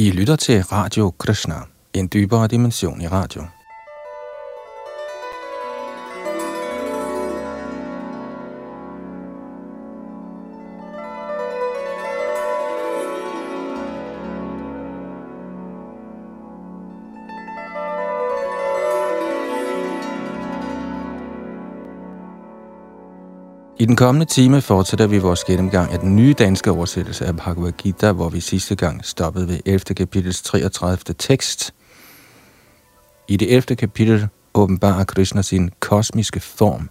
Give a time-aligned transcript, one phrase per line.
[0.00, 1.54] I lytter til Radio Krishna,
[1.94, 3.57] en dybere dimension i radio.
[23.80, 27.72] I den kommende time fortsætter vi vores gennemgang af den nye danske oversættelse af Bhagavad
[27.72, 29.78] Gita, hvor vi sidste gang stoppede ved 11.
[29.78, 31.14] kapitels 33.
[31.18, 31.74] tekst.
[33.28, 33.76] I det 11.
[33.76, 36.90] kapitel åbenbarer Krishna sin kosmiske form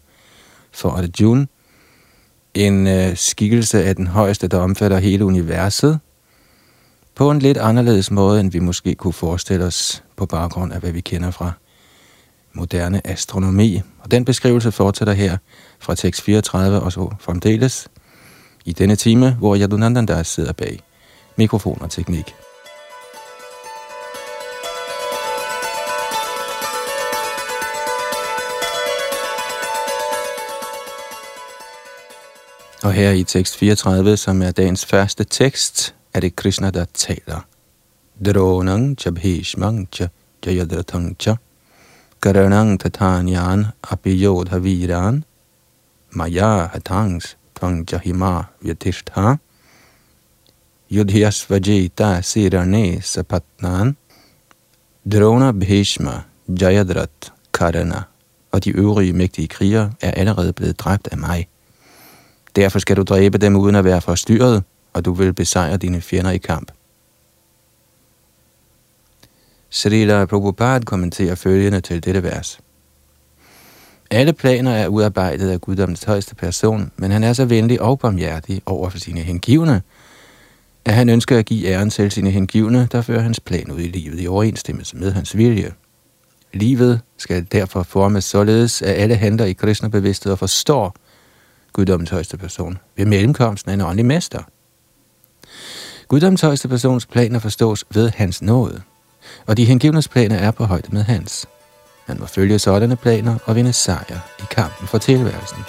[0.72, 1.46] for Arjuna,
[2.54, 6.00] en øh, skikkelse af den højeste, der omfatter hele universet,
[7.16, 10.92] på en lidt anderledes måde, end vi måske kunne forestille os på baggrund af, hvad
[10.92, 11.52] vi kender fra
[12.58, 13.82] moderne astronomi.
[14.00, 15.38] Og den beskrivelse fortsætter her
[15.80, 17.88] fra tekst 34 og så fremdeles
[18.66, 20.80] i denne time, hvor Yadunandan sidder bag
[21.36, 22.36] mikrofon og teknik.
[32.84, 37.40] Og her i tekst 34, som er dagens første tekst, er det Krishna, der taler.
[38.26, 40.08] Dronang chabhishmang cha
[40.46, 41.36] jayadratang cha
[42.20, 45.24] karanang tatanyan apiyodha viran
[46.12, 49.38] maya hatangs tvang jahima vyatishtha
[50.90, 53.96] yudhyasvajita sirane sapatnan
[55.08, 56.26] Drona Bhishma,
[56.62, 58.04] Jayadrat, Karana
[58.52, 61.48] og de øvrige mægtige krigere er allerede blevet dræbt af mig.
[62.56, 66.32] Derfor skal du dræbe dem uden at være forstyrret, og du vil besejre dine fjender
[66.32, 66.72] i kamp.
[69.70, 72.60] Srila Prabhupada kommenterer følgende til dette vers.
[74.12, 78.62] Alle planer er udarbejdet af Guddoms højeste person, men han er så venlig og barmhjertig
[78.66, 79.82] over for sine hengivne,
[80.86, 83.88] at han ønsker at give æren til sine hengivne, der fører hans plan ud i
[83.88, 85.72] livet i overensstemmelse med hans vilje.
[86.54, 90.96] Livet skal derfor formes således, at alle handler i kristne bevidsthed og forstår
[91.74, 94.44] Guddoms højeste person ved mellemkomsten af en åndelig mester.
[96.08, 98.82] Guddoms højeste persons planer forstås ved hans nåde,
[99.46, 101.46] og de hengivnes planer er på højde med hans.
[102.06, 105.64] Han må følge sådanne planer og vinde sejr i kampen for tilværelsen.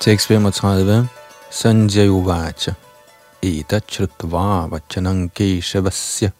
[0.00, 1.17] Tekst 35.
[1.51, 2.75] Sanjay Uvacha.
[3.43, 6.31] एतच्छ्रुत्वा वचनं केशवस्य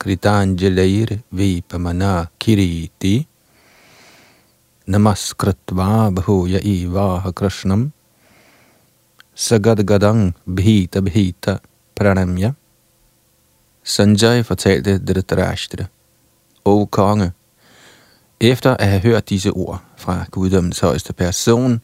[0.00, 3.26] कृताञ्जलैर्वीपमना किरीति
[4.88, 7.90] नमस्कृत्वा भूय इवाह कृष्णं
[9.38, 11.60] sagadgadang bhita bhita
[11.96, 12.54] pranamya.
[13.84, 15.88] Sanjay fortalte Dhritarashtra,
[16.66, 17.32] O konge,
[18.40, 21.80] efter at have hørt disse ord fra guddommens højeste person,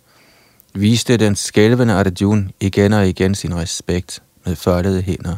[0.74, 5.38] viste den skælvende Arjuna igen og igen sin respekt med foldede hænder.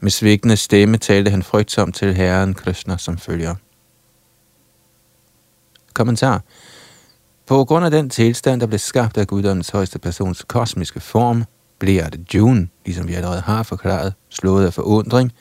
[0.00, 3.54] Med svigtende stemme talte han frygtsomt til Herren Krishna som følger.
[5.94, 6.42] Kommentar.
[7.46, 11.44] På grund af den tilstand, der blev skabt af guddommens højeste persons kosmiske form,
[11.78, 15.32] bliver det June, ligesom vi allerede har forklaret, slået af forundring.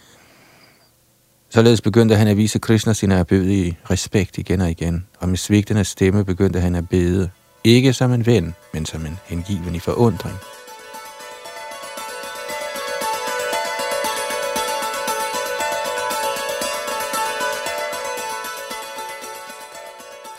[1.50, 5.84] Således begyndte han at vise Krishna sin erbødige respekt igen og igen, og med svigtende
[5.84, 7.30] stemme begyndte han at bede,
[7.76, 10.36] ikke som en ven, men som en hengiven i forundring.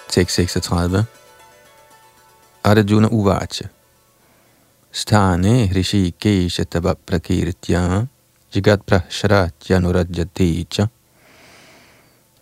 [0.09, 1.05] Tekst 36.
[2.65, 3.69] Arjuna Uvacha.
[4.93, 8.07] Stane Hrishikesha tava prakirtya
[8.55, 10.89] Jigat prashratya nurajyate cha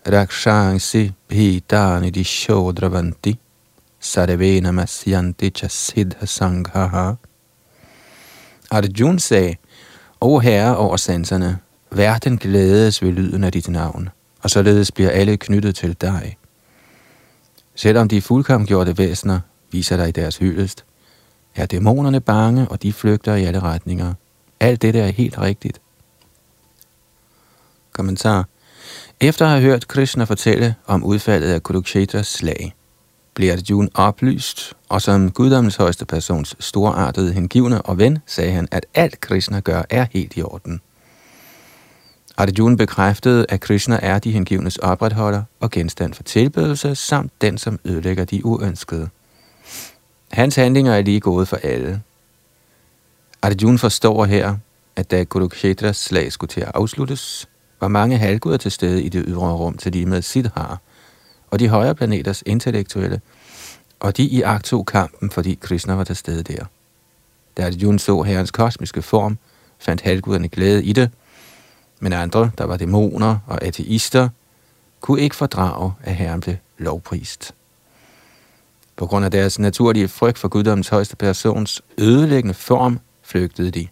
[0.06, 3.45] rakshansi bhitani dishodravanti
[4.00, 7.12] sarve namasyanti cha siddha sanghaha.
[8.70, 9.56] Arjun sagde,
[10.20, 11.58] O herre over sanserne,
[11.90, 14.08] verden glædes ved lyden af dit navn,
[14.42, 16.36] og således bliver alle knyttet til dig.
[17.74, 19.40] Selvom de fuldkomgjorte væsener
[19.72, 20.84] viser dig deres hyldest,
[21.54, 24.14] er dæmonerne bange, og de flygter i alle retninger.
[24.60, 25.80] Alt dette er helt rigtigt.
[27.92, 28.48] Kommentar.
[29.20, 32.74] Efter at have hørt Krishna fortælle om udfaldet af Kurukshetras slag,
[33.36, 38.86] blev Arjuna oplyst, og som guddommens højeste persons storartede hengivne og ven, sagde han, at
[38.94, 40.80] alt Krishna gør er helt i orden.
[42.36, 47.78] Arjuna bekræftede, at Krishna er de hengivnes opretholder og genstand for tilbedelse, samt den, som
[47.84, 49.08] ødelægger de uønskede.
[50.32, 52.02] Hans handlinger er lige gode for alle.
[53.42, 54.56] Arjuna forstår her,
[54.96, 57.48] at da Kurukshetras slag skulle til at afsluttes,
[57.80, 60.80] var mange halvguder til stede i det ydre rum til lige med Siddhar,
[61.50, 63.20] og de højere planeters intellektuelle,
[64.00, 66.64] og de i tog kampen, fordi Krishna var til stede der.
[67.56, 69.38] Da Arjuna så herrens kosmiske form,
[69.78, 71.10] fandt halvguderne glæde i det,
[72.00, 74.28] men andre, der var dæmoner og ateister,
[75.00, 77.54] kunne ikke fordrage, at herren blev lovprist.
[78.96, 83.88] På grund af deres naturlige frygt for guddommens højeste persons ødelæggende form, flygtede de.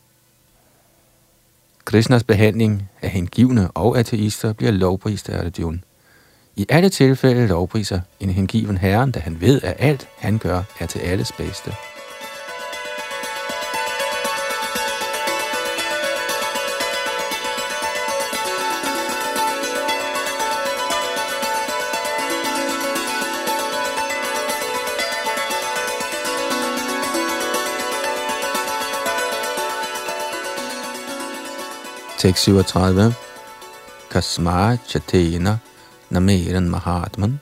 [1.84, 5.78] Krishnas behandling af hengivne og ateister bliver lovprist af Arjuna.
[6.56, 10.86] I alle tilfælde lovpriser en hengiven herren, da han ved, at alt han gør er
[10.86, 11.70] til alles bedste.
[32.18, 33.14] Tekst 37.
[34.10, 35.58] Kasma chatena
[36.10, 37.40] nameran mahatman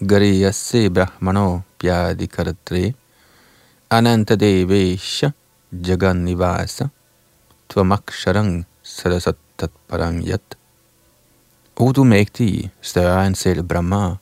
[0.00, 2.94] gariyase brahmano pyadi karatre
[3.90, 5.32] ananta devesha
[5.72, 6.90] jagan nivasa
[7.68, 10.56] tvamaksharang sarasattat parangyat.
[11.76, 14.14] O du mægtige, større end selv Brahma,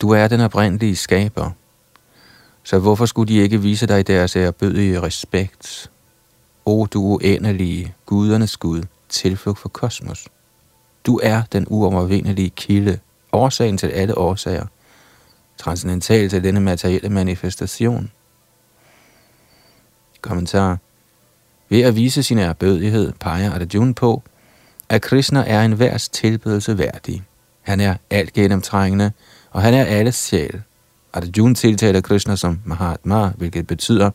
[0.00, 1.50] du er den oprindelige skaber.
[2.64, 5.90] Så hvorfor skulle de ikke vise dig deres ærbødige respekt
[6.64, 10.28] O du uendelige, gudernes Gud, tilflugt for kosmos.
[11.08, 12.98] Du er den uovervindelige kilde,
[13.32, 14.66] årsagen til alle årsager,
[15.58, 18.10] transcendental til denne materielle manifestation.
[20.20, 20.78] Kommentar.
[21.68, 24.22] Ved at vise sin erbødighed peger Arjuna på,
[24.88, 27.22] at Krishna er en værs tilbedelse værdig.
[27.62, 29.12] Han er alt gennemtrængende,
[29.50, 30.62] og han er alles sjæl.
[31.12, 34.10] Arjuna tiltaler Krishna som Mahatma, hvilket betyder,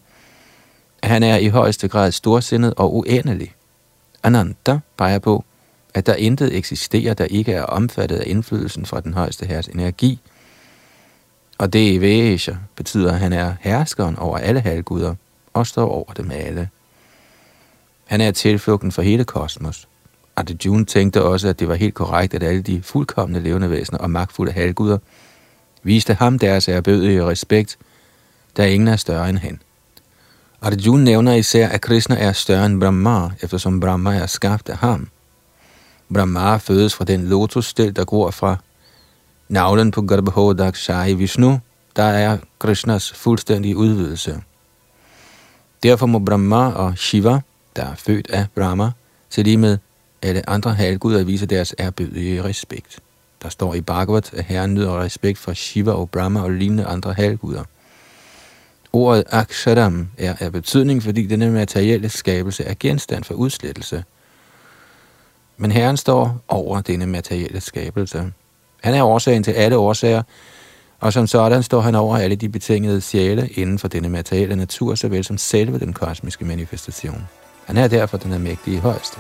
[1.03, 3.53] han er i højeste grad storsindet og uendelig.
[4.23, 5.43] Ananta peger på,
[5.93, 10.19] at der intet eksisterer, der ikke er omfattet af indflydelsen fra den højeste herres energi.
[11.57, 15.15] Og det i Vesha betyder, at han er herskeren over alle halvguder
[15.53, 16.69] og står over dem alle.
[18.05, 19.87] Han er tilflugten for hele kosmos.
[20.35, 24.09] Arjuna tænkte også, at det var helt korrekt, at alle de fuldkommende levende væsener og
[24.09, 24.97] magtfulde halvguder
[25.83, 27.77] viste ham deres erbødige respekt,
[28.57, 29.59] da ingen er større end han.
[30.61, 35.07] Arjuna nævner især, at Krishna er større end Brahma, eftersom Brahma er skabt af ham.
[36.13, 38.57] Brahma fødes fra den lotusstil, der gror fra
[39.50, 41.60] navlen på Garbhodakshai Vishnu,
[41.95, 44.42] der er Krishnas fuldstændige udvidelse.
[45.83, 47.39] Derfor må Brahma og Shiva,
[47.75, 48.92] der er født af Brahma,
[49.30, 49.77] til lige med
[50.21, 53.00] alle andre halvguder vise deres erbødige respekt.
[53.42, 57.13] Der står i Bhagavat, at herren nyder respekt for Shiva og Brahma og lignende andre
[57.13, 57.63] halvguder.
[58.94, 64.04] Ordet aksharam er af betydning, fordi denne materielle skabelse er genstand for udslettelse.
[65.57, 68.31] Men Herren står over denne materielle skabelse.
[68.83, 70.23] Han er årsagen til alle årsager,
[71.00, 74.95] og som sådan står han over alle de betingede sjæle inden for denne materielle natur,
[74.95, 77.27] såvel som selve den kosmiske manifestation.
[77.65, 79.17] Han er derfor den mægtige højeste.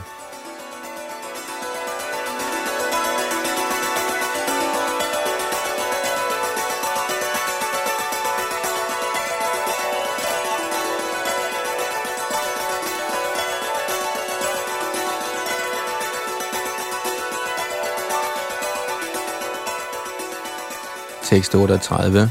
[21.33, 22.29] Tekst 38.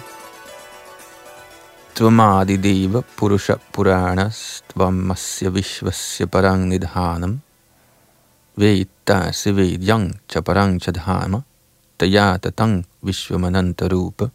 [1.94, 7.40] Tvamadi deva purusha puranas tvamasya vishvasya parang nidhanam
[8.56, 11.42] vedasi vedyang chaparang chadhama
[11.98, 14.30] tayatatang vishvamananta rupa.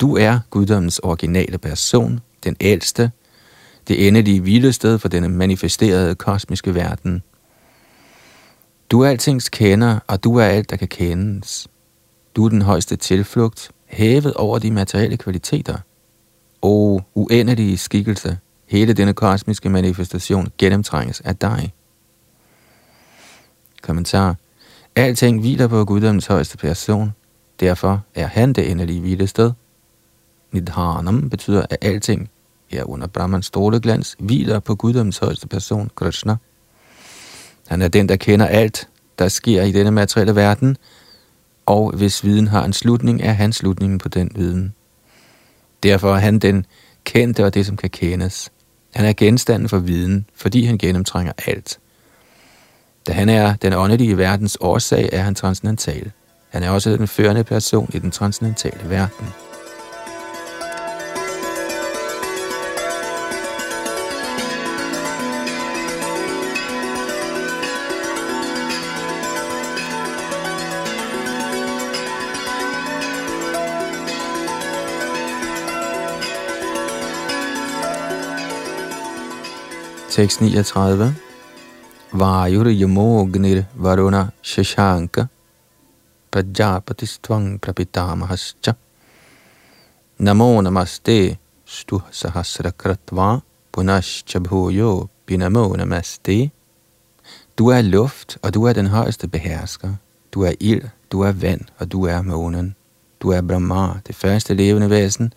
[0.00, 3.10] Du er guddommens originale person, den ældste,
[3.88, 7.22] det endelige hvilested for denne manifesterede kosmiske verden.
[8.90, 11.68] Du er altings kender, og du er alt, der kan kendes.
[12.36, 15.78] Du er den højeste tilflugt, hævet over de materielle kvaliteter.
[16.62, 21.72] O uendelige skikkelse, hele denne kosmiske manifestation gennemtrænges af dig.
[23.82, 24.36] Kommentar.
[24.96, 27.12] Alting hviler på Guddoms højeste person.
[27.60, 29.52] Derfor er han det endelige hvilested.
[30.52, 32.30] Nidhanam betyder, at alting,
[32.66, 36.36] herunder Brahmans stråleglans, hviler på Guddoms højeste person, Krishna.
[37.68, 40.76] Han er den, der kender alt, der sker i denne materielle verden,
[41.68, 44.74] og hvis viden har en slutning, er han slutningen på den viden.
[45.82, 46.66] Derfor er han den
[47.04, 48.50] kendte og det, som kan kendes.
[48.94, 51.78] Han er genstanden for viden, fordi han gennemtrænger alt.
[53.06, 56.10] Da han er den åndelige verdens årsag, er han transcendental.
[56.48, 59.26] Han er også den førende person i den transcendentale verden.
[80.18, 81.14] Tekst 39.
[82.12, 85.28] Vajur yamognir varuna shashanka
[86.30, 88.74] prajapatistvang prapitamahascha
[90.18, 96.50] namo namaste stu sahasrakratva punascha bhuyo binamo namaste
[97.56, 99.94] Du er luft, og du er den højeste behersker.
[100.34, 102.74] Du er ild, du er vand, og du er månen.
[103.22, 105.32] Du er Brahma, det første levende væsen,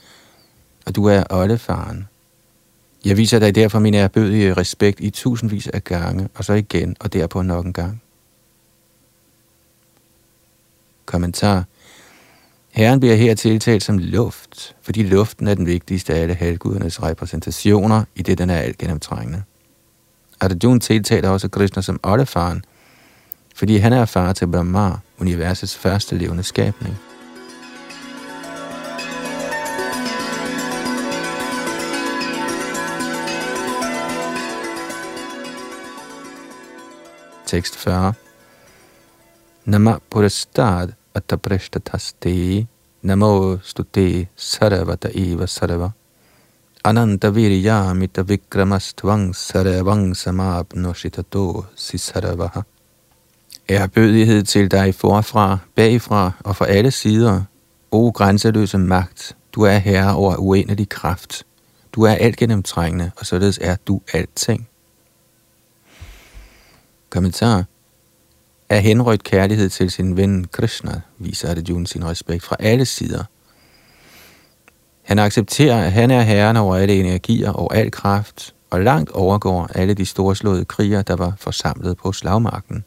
[0.86, 2.08] og du er oldefaren.
[3.06, 7.14] Jeg viser dig derfor min erbødige respekt i tusindvis af gange, og så igen, og
[7.14, 8.02] derpå nok en gang.
[11.06, 11.66] Kommentar.
[12.72, 18.04] Herren bliver her tiltalt som luft, fordi luften er den vigtigste af alle halvgudernes repræsentationer,
[18.16, 19.44] i det den er alt gennemtrængende.
[20.40, 22.64] Arjuna tiltaler også Krishna som oldefaren,
[23.56, 26.98] fordi han er far til Brahma, universets første levende skabning.
[37.52, 38.14] Tekst 40
[39.66, 42.68] Nama purastad ataprishtathaste
[43.04, 45.92] namo stute sarvata eva sarva
[46.84, 52.62] Ananta viryamita vikramastvang saravang samabnoshitato sisaravaha.
[53.70, 57.44] Ærbødighed til dig forfra, bagfra og fra alle sider.
[57.92, 61.44] O grænseløse magt, du er herre over uendelig kraft.
[61.94, 64.71] Du er alt gennemtrængende, og således er du alting.
[67.12, 67.66] Kommentar.
[68.70, 73.24] Af henrødt kærlighed til sin ven Krishna viser Arjuna sin respekt fra alle sider–
[75.12, 79.70] han accepterer, at han er herren over alle energier og al kraft, og langt overgår
[79.76, 82.84] alle de storslåede kriger, der var forsamlet på slagmarken.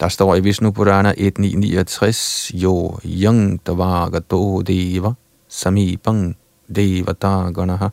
[0.00, 5.12] Der står i Vishnu Purana 1969, Jo Yang Davagato Deva
[5.48, 6.36] Samipang
[6.76, 7.88] Devata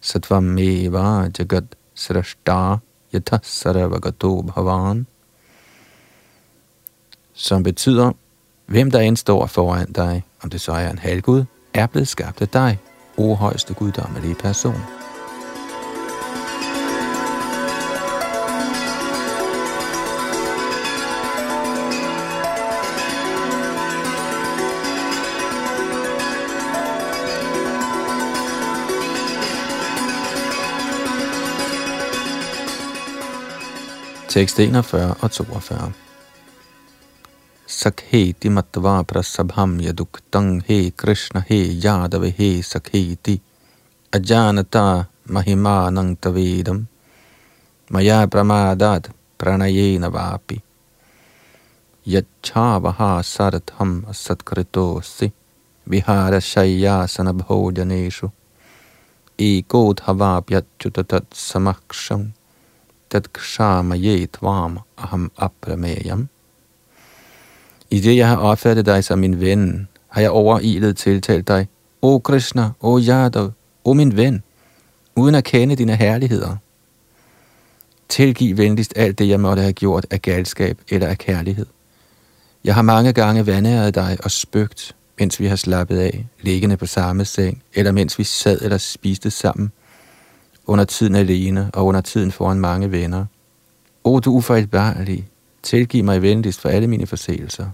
[0.00, 1.64] Satvam Eva Jagat
[1.94, 2.76] Srashta
[3.16, 5.06] Yatha Bhavan
[7.36, 8.12] som betyder,
[8.66, 11.44] hvem der end står foran dig, om det så er en halvgud,
[11.74, 12.78] er blevet skabt af dig,
[13.16, 14.80] o højeste guddommelige person.
[34.28, 35.92] Tekst 41 og 42
[37.66, 43.40] Sakheti matva prasabham yaduktang he Krishna he yadave he Sakheti
[44.12, 46.86] ajanata mahimanang tavedam.
[47.90, 50.62] Maya pramadat pranayena vapi.
[52.06, 55.32] Yachavaha saratham asatkritosi
[55.90, 58.32] vihara shayasana bhojaneshu.
[59.38, 62.32] Ekodhavapyachutatat samaksham
[63.16, 66.28] tad kshamaye tvam aham aprameyam
[67.90, 71.68] i det, jeg har opfattet dig som min ven, har jeg overilet tiltalt dig.
[72.02, 73.52] O Krishna, o Yadav,
[73.84, 74.42] o min ven,
[75.16, 76.56] uden at kende dine herligheder.
[78.08, 81.66] Tilgiv venligst alt det, jeg måtte have gjort af galskab eller af kærlighed.
[82.64, 86.86] Jeg har mange gange vandæret dig og spøgt, mens vi har slappet af, liggende på
[86.86, 89.72] samme seng, eller mens vi sad eller spiste sammen,
[90.66, 93.24] under tiden alene og under tiden foran mange venner.
[94.04, 95.28] O du ufejlbarlige,
[95.66, 97.66] Tilgiv mig venligst for alle mine forseelser.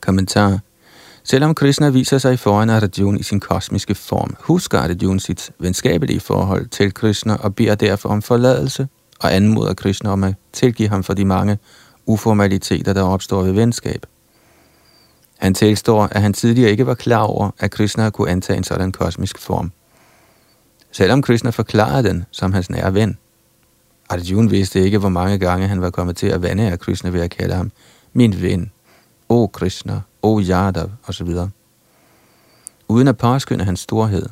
[0.00, 0.58] Kommentar.
[1.24, 6.68] Selvom Krishna viser sig foran Arjuna i sin kosmiske form, husker Arjuna sit venskabelige forhold
[6.68, 8.88] til Krishna og beder derfor om forladelse
[9.20, 11.58] og anmoder Krishna om at tilgive ham for de mange
[12.06, 14.06] uformaliteter, der opstår ved venskab.
[15.38, 18.92] Han tilstår, at han tidligere ikke var klar over, at Krishna kunne antage en sådan
[18.92, 19.72] kosmisk form.
[20.96, 23.18] Selvom Krishna forklarede den som hans nære ven,
[24.08, 27.20] Arjuna vidste ikke, hvor mange gange han var kommet til at vande af Krishna ved
[27.20, 27.72] at kalde ham
[28.12, 28.70] min ven,
[29.28, 31.28] O Krishna, O Yadav osv.
[32.88, 34.26] Uden at påskynde hans storhed.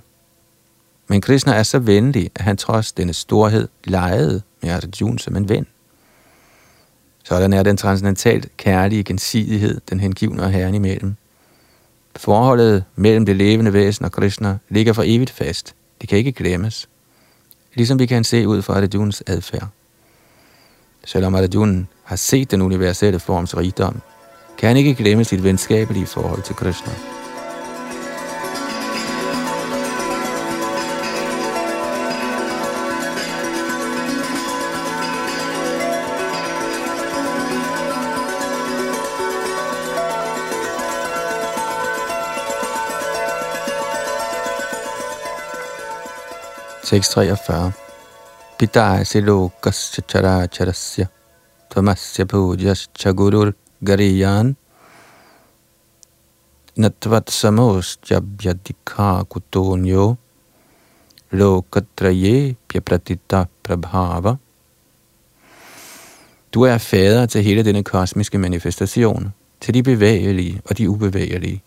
[1.09, 5.49] Men Krishna er så venlig, at han trods denne storhed legede med Arjuna som en
[5.49, 5.67] ven.
[7.25, 11.15] Sådan er den transcendentalt kærlige gensidighed, den hengivne og herren imellem.
[12.17, 15.75] Forholdet mellem det levende væsen og Krishna ligger for evigt fast.
[16.03, 16.89] Det kan ikke glemmes
[17.75, 19.69] ligesom vi kan se ud fra Arjuns adfærd.
[21.05, 24.01] Selvom Arjuna har set den universelle forms rigdom,
[24.59, 27.12] kan han ikke glemme sit venskabelige forhold til Krishna.
[46.93, 47.73] 643.
[48.59, 51.09] Pitaya lokasya characharasya
[51.71, 54.57] tamasya pujasycha gurur gariyan
[56.77, 60.17] natvat samostjabhyadikha kutonyo
[61.33, 64.39] lokatraye pyapratita prabhava.
[66.53, 71.63] Du er fader til hele denne kosmiske manifestation, til de bevægelige og de ubevægelige.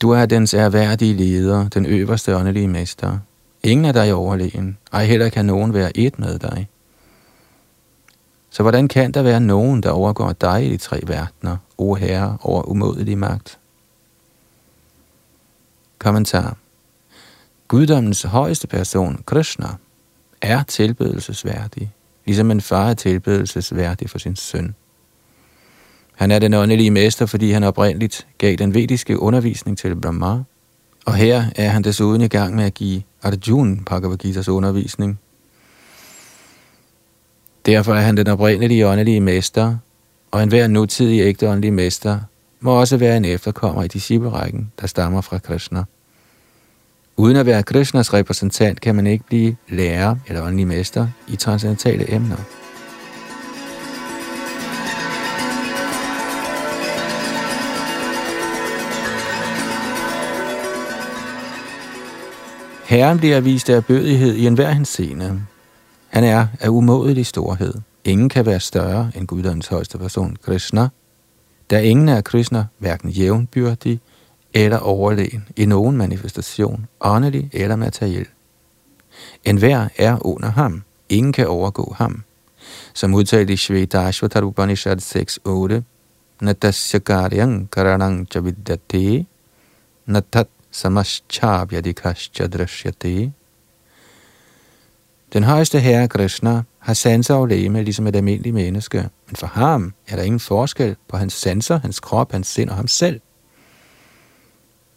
[0.00, 3.18] Du er dens erhverdige leder, den øverste åndelige mester.
[3.64, 6.68] Ingen af dig er overlegen, ej heller kan nogen være et med dig.
[8.50, 12.38] Så hvordan kan der være nogen, der overgår dig i de tre verdener, o herre
[12.40, 13.58] over umådelig magt?
[15.98, 16.56] Kommentar
[17.68, 19.68] Guddommens højeste person, Krishna,
[20.42, 21.92] er tilbedelsesværdig,
[22.26, 24.74] ligesom en far er tilbedelsesværdig for sin søn.
[26.14, 30.42] Han er den åndelige mester, fordi han oprindeligt gav den vediske undervisning til Brahma,
[31.04, 35.18] og her er han desuden i gang med at give Arjuna Bhagavad Gita's undervisning.
[37.66, 39.76] Derfor er han den oprindelige åndelige mester,
[40.30, 42.20] og enhver nutidig ægte åndelig mester
[42.60, 45.84] må også være en efterkommer i disciplerækken, der stammer fra Krishna.
[47.16, 52.14] Uden at være Krishnas repræsentant kan man ikke blive lærer eller åndelig mester i transcendentale
[52.14, 52.63] emner.
[62.84, 65.42] Herren bliver vist af bødighed i enhver henseende.
[66.08, 67.74] Han er af umådelig storhed.
[68.04, 70.88] Ingen kan være større end Guddoms højeste person, Krishna,
[71.70, 74.00] da ingen er Krishna hverken jævnbyrdig
[74.54, 78.26] eller overlegen i nogen manifestation, åndelig eller materiel.
[79.44, 80.82] En hver er under ham.
[81.08, 82.22] Ingen kan overgå ham.
[82.94, 85.82] Som udtalt i Shvedashvatar Upanishad 6.8,
[86.40, 89.26] Natasya karyang karanang chavidyate,
[90.06, 93.32] natat samaschabhyadikascha drashyate.
[95.32, 99.94] Den højeste herre Krishna har sanser og læme ligesom et almindeligt menneske, men for ham
[100.08, 103.20] er der ingen forskel på hans sanser, hans krop, hans sind og ham selv.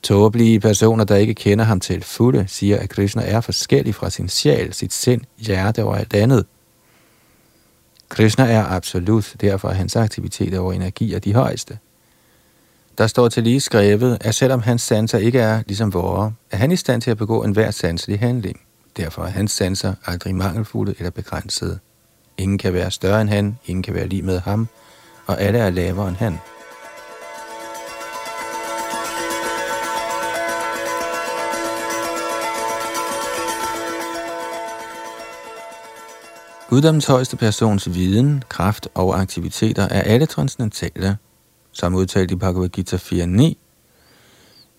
[0.03, 4.29] Tåbelige personer, der ikke kender ham til fulde, siger, at Krishna er forskellig fra sin
[4.29, 6.45] sjæl, sit sind, hjerte og alt andet.
[8.09, 11.77] Krishna er absolut, derfor er hans aktiviteter og energier de højeste.
[12.97, 16.71] Der står til lige skrevet, at selvom hans sanser ikke er ligesom vores, er han
[16.71, 18.59] i stand til at begå enhver sanselig handling.
[18.97, 21.79] Derfor er hans sanser aldrig mangelfulde eller begrænsede.
[22.37, 24.67] Ingen kan være større end han, ingen kan være lige med ham,
[25.27, 26.37] og alle er lavere end han.
[36.69, 41.17] Guddommens højeste persons viden, kraft og aktiviteter er alle transcendentale,
[41.77, 43.53] som udtalt i Bhagavad Gita 4.9.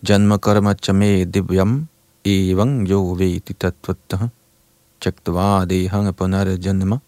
[0.09, 1.87] Janma karma chame divyam
[2.25, 4.27] evang yo veti tattvattaha
[5.01, 6.99] chaktva hanga panara janma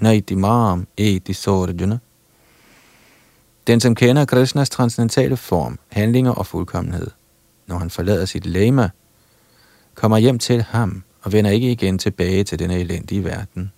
[0.00, 1.98] naiti mam eti sorjuna.
[3.66, 7.10] Den, som kender Krishnas transcendentale form, handlinger og fuldkommenhed,
[7.66, 8.90] når han forlader sit lema,
[9.94, 13.72] kommer hjem til ham og vender ikke igen tilbage til denne elendige verden.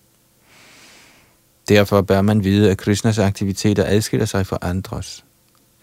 [1.68, 5.24] Derfor bør man vide, at Krishnas aktiviteter adskiller sig fra andres.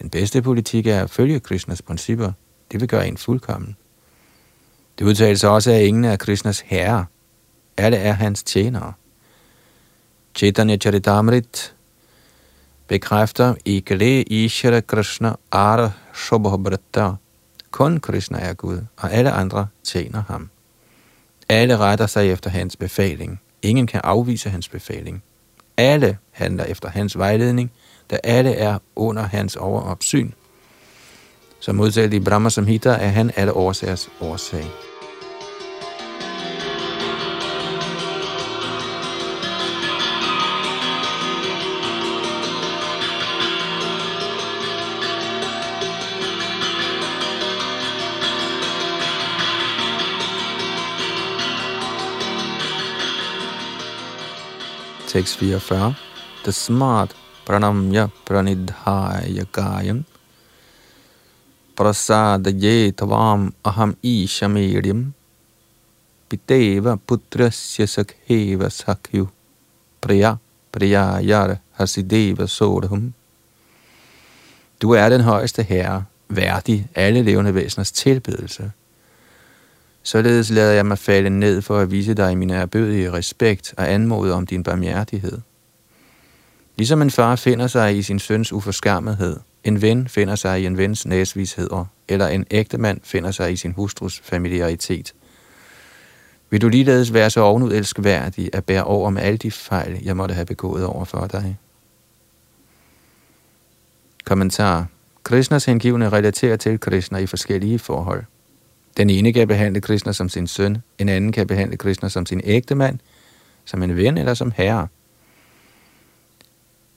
[0.01, 2.31] Den bedste politik er at følge Krishnas principper.
[2.71, 3.75] Det vil gøre en fuldkommen.
[4.99, 7.05] Det udtales også, at ingen er Krishnas herre.
[7.77, 8.93] Alle er hans tjenere.
[10.35, 11.75] Chaitanya Charitamrit
[12.87, 17.11] bekræfter Ikale Ishara Krishna Ara Shobhabrata.
[17.71, 20.49] Kun Krishna er Gud, og alle andre tjener ham.
[21.49, 23.41] Alle retter sig efter hans befaling.
[23.61, 25.23] Ingen kan afvise hans befaling.
[25.77, 27.71] Alle handler efter hans vejledning,
[28.09, 30.33] da alle er under hans overopsyn.
[31.59, 34.65] Som modsat i Brahma Samhita er han alle årsagers årsag.
[55.07, 55.95] Tekst 44.
[56.43, 57.15] The smart
[57.47, 60.03] pranamya pranidhaya kayam
[61.77, 65.13] prasadaye tavam aham ishameryam
[66.29, 69.25] piteva putrasya sakheva sakyu
[70.03, 70.31] priya
[70.71, 73.13] priyayar hasideva sodhum.
[74.81, 78.71] Du er den højeste herre, værdig alle levende væseners tilbedelse.
[80.03, 84.33] Således lader jeg mig falde ned for at vise dig min erbødige respekt og anmode
[84.33, 85.37] om din barmhjertighed.
[86.77, 90.77] Ligesom en far finder sig i sin søns uforskammethed, en ven finder sig i en
[90.77, 95.13] vens næsvisheder, eller en ægte mand finder sig i sin hustrus familiaritet.
[96.49, 100.17] Vil du ligeledes være så ovenud elskværdig at bære over med alle de fejl, jeg
[100.17, 101.57] måtte have begået over for dig?
[104.25, 104.87] Kommentar.
[105.23, 108.23] Krishnas hengivne relaterer til Krishna i forskellige forhold.
[108.97, 112.41] Den ene kan behandle Krishna som sin søn, en anden kan behandle Krishna som sin
[112.43, 112.99] ægte mand,
[113.65, 114.87] som en ven eller som herre.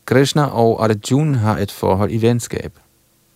[0.05, 2.73] Krishna og Arjuna har et forhold i venskab.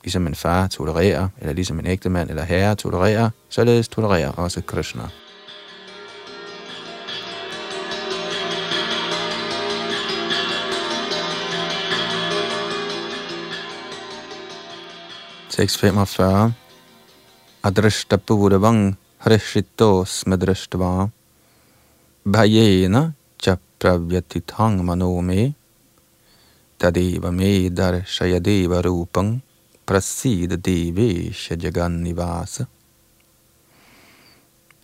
[0.05, 5.03] Ligesom en far tolererer, eller ligesom en ægtemand eller herre tolererer, således tolererer også Krishna.
[15.51, 16.53] Tekst 45
[17.63, 21.09] Adrishta Purvang Hrishito Smedrishtva
[22.25, 25.55] Bhayena Chapravyatithang Manomi
[26.85, 29.43] Tadeva Medar Shayadeva rupang
[29.87, 32.65] prasid devesha jagannivasa.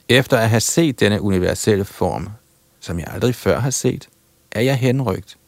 [0.08, 2.28] Efter at have set denne universelle form,
[2.80, 4.08] som jeg aldrig før har set,
[4.52, 5.38] er jeg henrygt.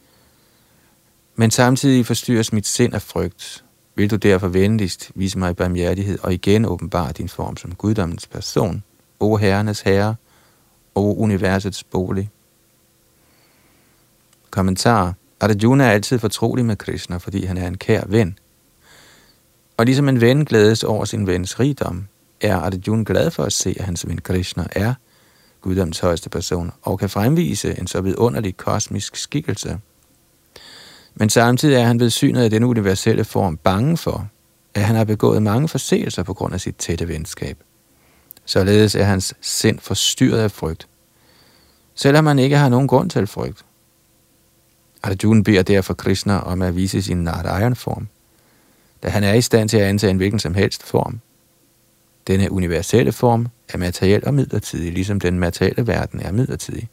[1.36, 3.64] Men samtidig forstyrres mit sind af frygt.
[3.94, 8.82] Vil du derfor venligst vise mig barmhjertighed og igen åbenbare din form som guddommens person,
[9.20, 10.16] o herrenes herre
[10.94, 12.30] og universets bolig?
[14.50, 18.38] Kommentar Arjuna er altid fortrolig med Krishna, fordi han er en kær ven.
[19.76, 22.06] Og ligesom en ven glædes over sin vens rigdom,
[22.40, 24.94] er Arjuna glad for at se, at hans ven Krishna er
[25.60, 29.78] guddoms højeste person, og kan fremvise en så vidunderlig kosmisk skikkelse.
[31.14, 34.28] Men samtidig er han ved synet af den universelle form bange for,
[34.74, 37.58] at han har begået mange forseelser på grund af sit tætte venskab.
[38.44, 40.88] Således er hans sind forstyrret af frygt.
[41.94, 43.64] Selvom man ikke har nogen grund til frygt,
[45.02, 48.08] Arjuna beder derfor Krishna om at vise sin Narayan-form,
[49.02, 51.20] da han er i stand til at antage en hvilken som helst form.
[52.26, 56.88] Denne universelle form er materiel og midlertidig, ligesom den materielle verden er midlertidig.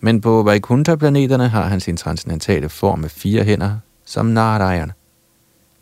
[0.00, 4.92] Men på Vaikuntha-planeterne har han sin transcendentale form med fire hænder, som Narayan.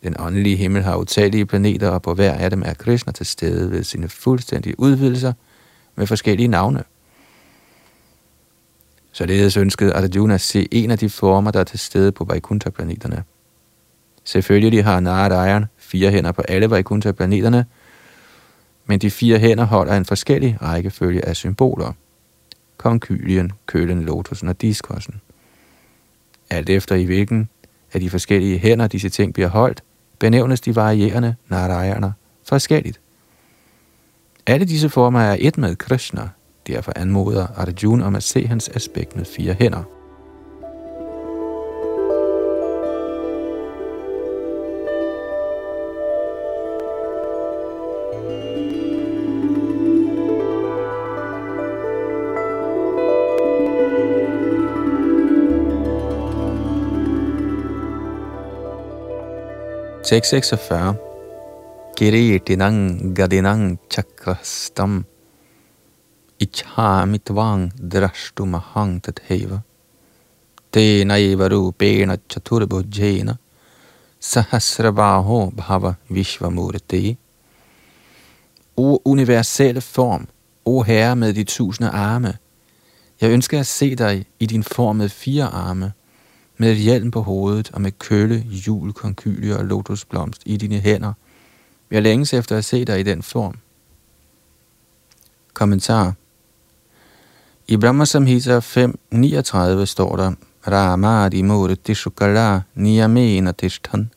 [0.03, 3.71] Den åndelige himmel har utallige planeter, og på hver af dem er Krishna til stede
[3.71, 5.33] ved sine fuldstændige udvidelser
[5.95, 6.83] med forskellige navne–
[9.17, 13.23] Således ønskede Arjuna at se en af de former, der er til stede på Vaikuntha-planeterne.
[14.23, 17.65] Selvfølgelig har Narayan fire hænder på alle Vaikuntha-planeterne,
[18.85, 21.93] men de fire hænder holder en forskellig rækkefølge af symboler.
[22.77, 25.21] Konkylien, kølen, lotusen og diskossen.
[26.49, 27.49] Alt efter i hvilken
[27.93, 29.83] af de forskellige hænder disse ting bliver holdt,
[30.19, 32.11] benævnes de varierende Narayaner
[32.43, 32.99] forskelligt.
[34.45, 36.29] Alle disse former er et med Krishna,
[36.67, 39.83] Derfor anmoder Arjuna om at se hans aspekt med fire hænder.
[60.03, 60.95] Tekst 46
[61.97, 65.05] Kiritinang gadinang chakrastam
[66.39, 69.61] ichhami tvang drashtumahang tatheva.
[70.71, 73.37] Tena eva rupena chaturbhujena
[74.19, 77.17] sahasrabaho bhava vishvamurti.
[78.77, 80.27] O universelle form,
[80.65, 82.37] o herre med de tusinde arme,
[83.21, 85.93] jeg ønsker at se dig i din form med fire arme,
[86.57, 88.35] med et hjelm på hovedet og med kølle,
[88.67, 91.13] jul, konkylie og lotusblomst i dine hænder.
[91.91, 93.55] Jeg længes efter at se dig i den form.
[95.53, 96.13] Kommentar
[97.69, 100.31] i Brahma Samhita 5.39 står der,
[100.67, 104.11] Ramadi Murti Shukala Niyamena Tishtan.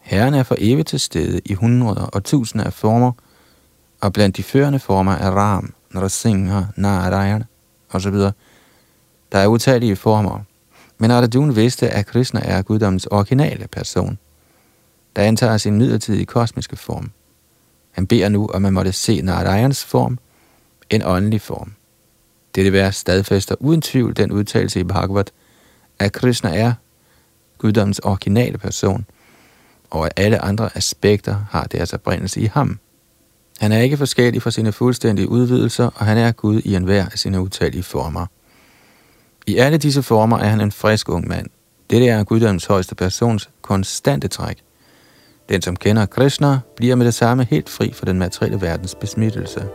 [0.00, 3.12] Herren er for evigt til stede i hundreder og tusinder af former,
[4.00, 7.44] og blandt de førende former er Ram, Nrasingha, Narayan
[7.90, 8.14] osv.
[9.32, 10.40] Der er utallige former,
[10.98, 14.18] men Arjuna vidste, at Krishna er guddommens originale person,
[15.16, 17.10] der antager sin midlertidige kosmiske form.
[17.90, 20.18] Han beder nu, om man måtte se Narayans form,
[20.90, 21.72] en åndelig form.
[22.54, 25.24] Dette vers stadfæster uden tvivl den udtalelse i Bhagavad,
[25.98, 26.72] at Krishna er
[27.58, 29.06] guddommens originale person,
[29.90, 32.78] og at alle andre aspekter har deres oprindelse i ham.
[33.60, 37.18] Han er ikke forskellig fra sine fuldstændige udvidelser, og han er Gud i enhver af
[37.18, 38.26] sine utallige former.
[39.46, 41.46] I alle disse former er han en frisk ung mand.
[41.90, 44.56] Dette er guddommens højeste persons konstante træk.
[45.48, 49.68] Den, som kender Krishna, bliver med det samme helt fri for den materielle verdens besmittelse.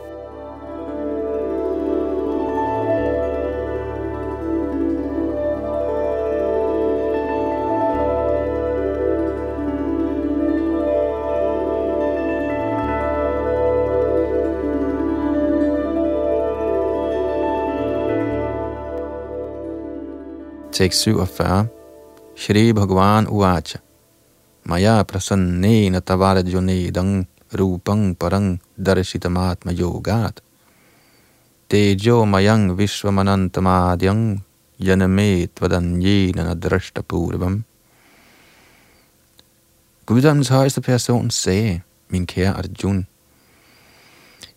[20.77, 21.69] Tekst 47.
[22.37, 23.81] Shri Bhagavan Uvacha.
[24.69, 30.37] Maya prasannena tavarajunedang rupang parang darshitamatma yogat.
[31.65, 34.37] Tejo mayang vishwamanantamadyang
[34.77, 37.65] yanamet vadanyena nadrashta purvam.
[40.05, 43.07] Guddommens højeste person sagde, min kære Arjuna,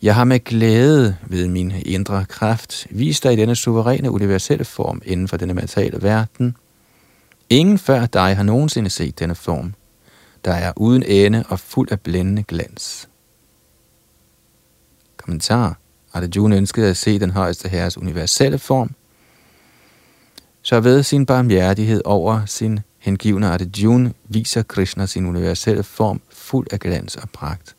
[0.02, 5.02] jeg har med glæde ved min indre kraft vist dig i denne suveræne universelle form
[5.04, 6.56] inden for denne materielle verden.
[7.50, 9.74] Ingen før dig har nogensinde set denne form,
[10.44, 13.08] der er uden ende og fuld af blændende glans.
[15.16, 15.76] Kommentar.
[16.12, 18.90] Arjuna ønskede at se den højeste herres universelle form,
[20.62, 26.80] så ved sin barmhjertighed over sin hengivne Arjuna viser Krishna sin universelle form fuld af
[26.80, 27.76] glans og pragt.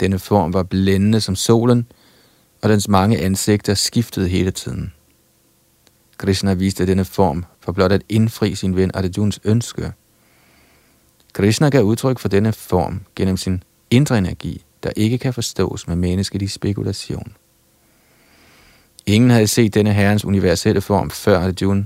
[0.00, 1.86] Denne form var blændende som solen,
[2.62, 4.92] og dens mange ansigter skiftede hele tiden.
[6.18, 9.92] Krishna viste denne form for blot at indfri sin ven Arjuns ønske.
[11.32, 15.96] Krishna gav udtryk for denne form gennem sin indre energi, der ikke kan forstås med
[15.96, 17.36] menneskelig spekulation.
[19.06, 21.84] Ingen havde set denne herrens universelle form før Arjuna,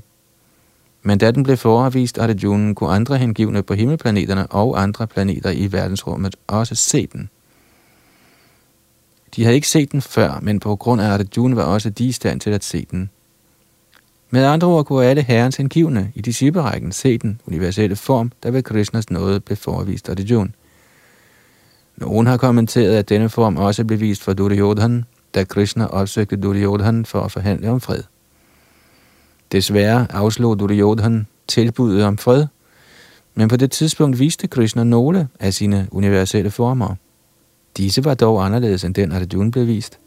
[1.03, 5.73] men da den blev forevist Arjuna, kunne andre hengivne på himmelplaneterne og andre planeter i
[5.73, 7.31] verdensrummet også se den.
[9.37, 12.13] De havde ikke set den før, men på grund af Arjuna var også de i
[12.13, 13.11] stand til at se den.
[14.31, 18.63] Med andre ord kunne alle herrens hengivne i disciplerækken se den universelle form, der ved
[18.63, 20.51] Krishnas nåde blev forevist Arjuna.
[21.97, 27.05] Nogen har kommenteret, at denne form også blev vist for Duryodhan, da Krishna opsøgte Duryodhan
[27.05, 28.03] for at forhandle om fred.
[29.53, 32.47] Desværre afslog Duryodhan tilbuddet om fred,
[33.35, 36.95] men på det tidspunkt viste Krishna nogle af sine universelle former.
[37.77, 40.01] Disse var dog anderledes end den, Arjuna blev vist.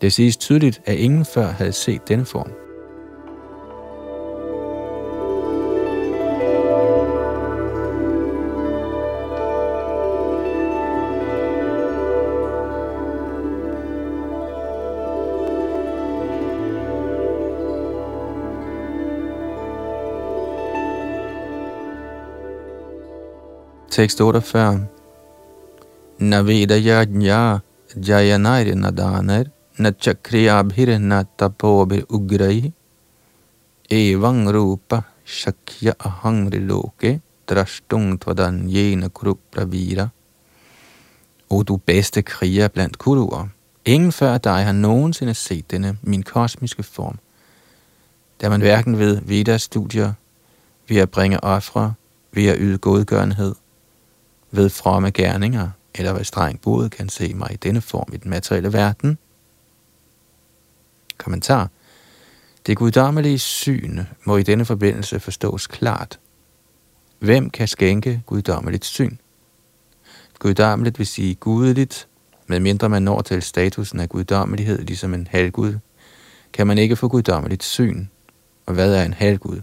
[0.00, 2.50] Det siges tydeligt, at ingen før havde set denne form.
[23.90, 24.86] Tekst 48
[26.21, 27.41] न वेदयज्ञा
[28.07, 29.49] जयनैर्नदानैर्
[29.81, 32.71] न चक्रियाभिर्न तपोभिरुग्रैः
[33.91, 35.03] एवं रूप
[35.41, 37.11] शक्य अहंगृलोके
[37.51, 40.09] drashtung tvadanyena kurupravira.
[41.49, 43.47] O du bedste kriger blandt kuruer,
[43.85, 47.19] ingen før dig har nogensinde set denne, min kosmiske form.
[48.41, 50.13] Da man hverken ved Vedas studier,
[50.87, 51.93] ved at bringe ofre,
[52.31, 53.55] ved at yde godgørenhed,
[54.51, 58.30] ved fromme gerninger, eller ved streng både kan se mig i denne form i den
[58.30, 59.18] materielle verden.
[61.18, 61.70] Kommentar.
[62.66, 66.18] Det guddommelige syn må i denne forbindelse forstås klart.
[67.18, 69.16] Hvem kan skænke guddommeligt syn?
[70.38, 72.08] Guddommeligt vil sige gudeligt,
[72.46, 75.78] medmindre man når til statusen af guddommelighed, ligesom en halvgud,
[76.52, 78.06] kan man ikke få guddommeligt syn.
[78.66, 79.60] Og hvad er en halvgud?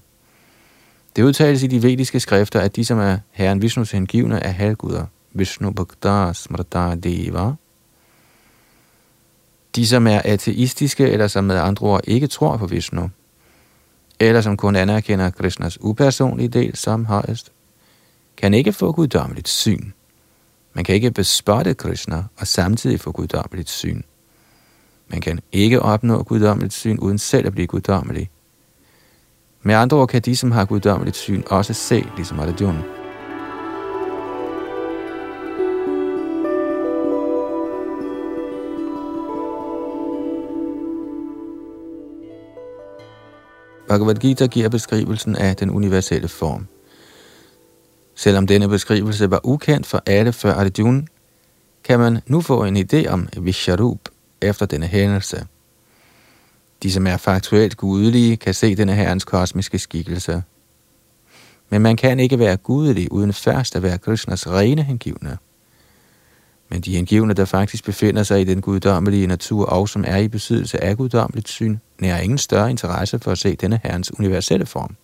[1.16, 5.06] Det udtales i de vediske skrifter, at de, som er herren Vishnus hengivne, er halvguder.
[5.34, 7.54] Vishnu Bhakta Smrta Deva.
[9.76, 13.10] De, som er ateistiske, eller som med andre ord ikke tror på Vishnu,
[14.20, 17.52] eller som kun anerkender Krishnas upersonlige del som højest,
[18.38, 19.92] kan ikke få guddommeligt syn.
[20.74, 24.02] Man kan ikke bespotte Krishna og samtidig få guddommeligt syn.
[25.08, 28.30] Man kan ikke opnå guddommeligt syn uden selv at blive guddommelig.
[29.62, 33.03] Med andre ord kan de, som har guddommeligt syn, også se, ligesom Arjuna.
[43.94, 46.68] Bhagavad Gita giver beskrivelsen af den universelle form.
[48.16, 51.02] Selvom denne beskrivelse var ukendt for alle før Arjuna,
[51.84, 54.00] kan man nu få en idé om Visharup
[54.42, 55.46] efter denne hændelse.
[56.84, 60.44] De, som er faktuelt gudelige, kan se denne herrens kosmiske skikkelse.
[61.70, 65.38] Men man kan ikke være gudelig uden først at være Krishnas rene hengivne.
[66.70, 70.28] Men de hengivne, der faktisk befinder sig i den guddommelige natur og som er i
[70.28, 74.96] besiddelse af guddommeligt syn, nærer ingen større interesse for at se denne herrens universelle form.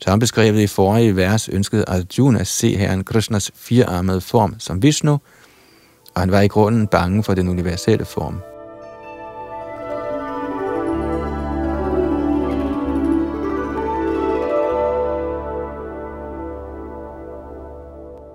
[0.00, 5.12] Som beskrevet i forrige vers ønskede Arjuna at se herren Krishnas firearmede form som Vishnu,
[6.14, 8.57] og han var i grunden bange for den universelle form.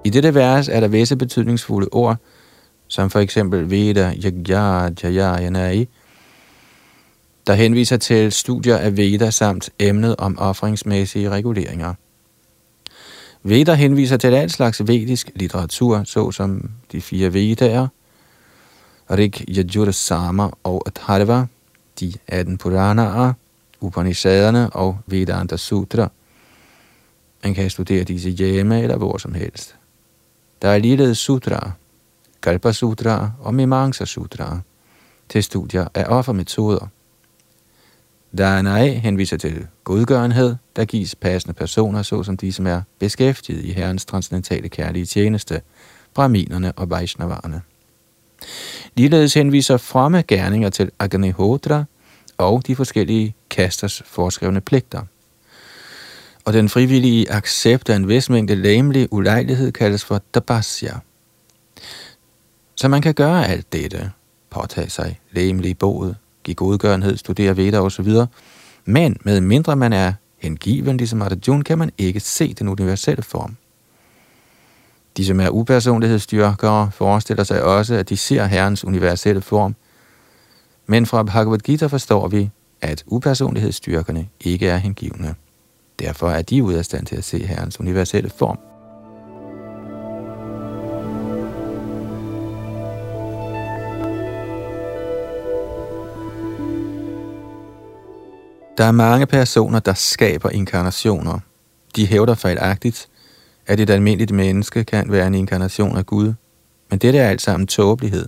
[0.06, 2.18] I dette vers er der visse betydningsfulde ord,
[2.88, 5.88] som for eksempel Veda, Yagya, Jaya, Yanai,
[7.48, 11.94] der henviser til studier af Veda samt emnet om offringsmæssige reguleringer.
[13.44, 17.88] Veda henviser til alt slags vedisk litteratur, såsom de fire Vedaer,
[19.12, 21.46] Rig, Yajur, Sama og Atharva,
[22.00, 23.34] de 18 Puranaer,
[23.82, 26.10] Upanishaderne og Vedanta Sutra.
[27.44, 29.76] Man kan studere disse hjemme eller hvor som helst.
[30.64, 31.72] Der er ligeledes sutra,
[32.42, 34.60] Kalpa Sutra og Mimamsa Sutra
[35.30, 36.88] til studier af offermetoder.
[38.38, 44.06] Dana henviser til godgørenhed, der gives passende personer, såsom de, som er beskæftiget i Herrens
[44.06, 45.62] transcendentale kærlige tjeneste,
[46.14, 47.62] braminerne og Vaishnavarerne.
[48.96, 51.84] Ligeledes henviser fromme gerninger til Agnihotra
[52.38, 55.02] og de forskellige kasters forskrevne pligter.
[56.46, 60.94] Og den frivillige accept af en vis mængde læmelig ulejlighed kaldes for tabasya.
[62.76, 64.12] Så man kan gøre alt dette,
[64.50, 68.10] påtage sig læmelig boet, give godgørenhed, studere veda osv.,
[68.86, 73.56] men med mindre man er hengiven, ligesom Arjuna, kan man ikke se den universelle form.
[75.18, 79.76] De, som er upersonlighedsstyrkere, forestiller sig også, at de ser Herrens universelle form.
[80.88, 82.50] Men fra Bhagavad Gita forstår vi,
[82.82, 85.36] at upersonlighedsstyrkerne ikke er hengivne.
[86.00, 88.60] Derfor er de ude af stand til at se Herrens universelle form.
[98.78, 101.40] Der er mange personer, der skaber inkarnationer.
[101.96, 103.10] De hævder fejlagtigt,
[103.68, 106.34] at et almindeligt menneske kan være en inkarnation af Gud.
[106.90, 108.28] Men dette er alt sammen tåbelighed.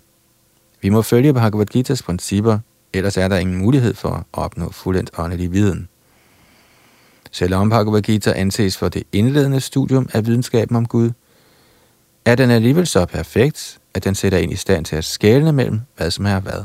[0.81, 2.59] Vi må følge Bhagavad Gita's principper,
[2.93, 5.89] ellers er der ingen mulighed for at opnå fuldendt åndelig viden.
[7.35, 11.11] Selvom Bhagavad Gita anses for det indledende studium af videnskaben om Gud,
[12.25, 15.81] er den alligevel så perfekt, at den sætter ind i stand til at skælne mellem,
[15.97, 16.63] hvad som er hvad.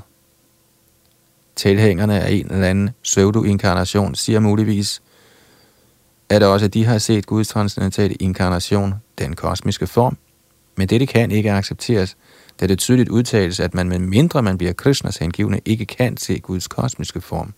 [1.56, 5.02] Tilhængerne af en eller anden pseudo-inkarnation siger muligvis,
[6.28, 10.16] at også de har set Guds transcendentale inkarnation, den kosmiske form,
[10.76, 12.16] men dette kan ikke accepteres,
[12.60, 16.38] da det tydeligt udtales, at man med mindre man bliver Krishnas hengivne, ikke kan se
[16.38, 17.54] Guds kosmiske form.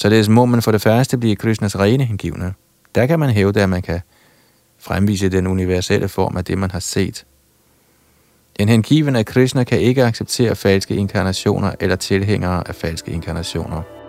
[0.00, 2.54] Således må man for det første blive Krishnas rene hengivne.
[2.94, 4.00] Der kan man hævde, at man kan
[4.78, 7.24] fremvise den universelle form af det, man har set.
[8.56, 13.99] En hengiven af Krishna kan ikke acceptere falske inkarnationer eller tilhængere af falske inkarnationer.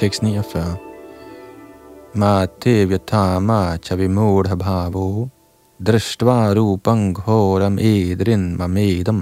[0.00, 0.78] Tekst 49.
[2.14, 5.28] Ma te vyatama chavimurha bhavo
[5.78, 9.20] drishtva rupang horam edrin mamedam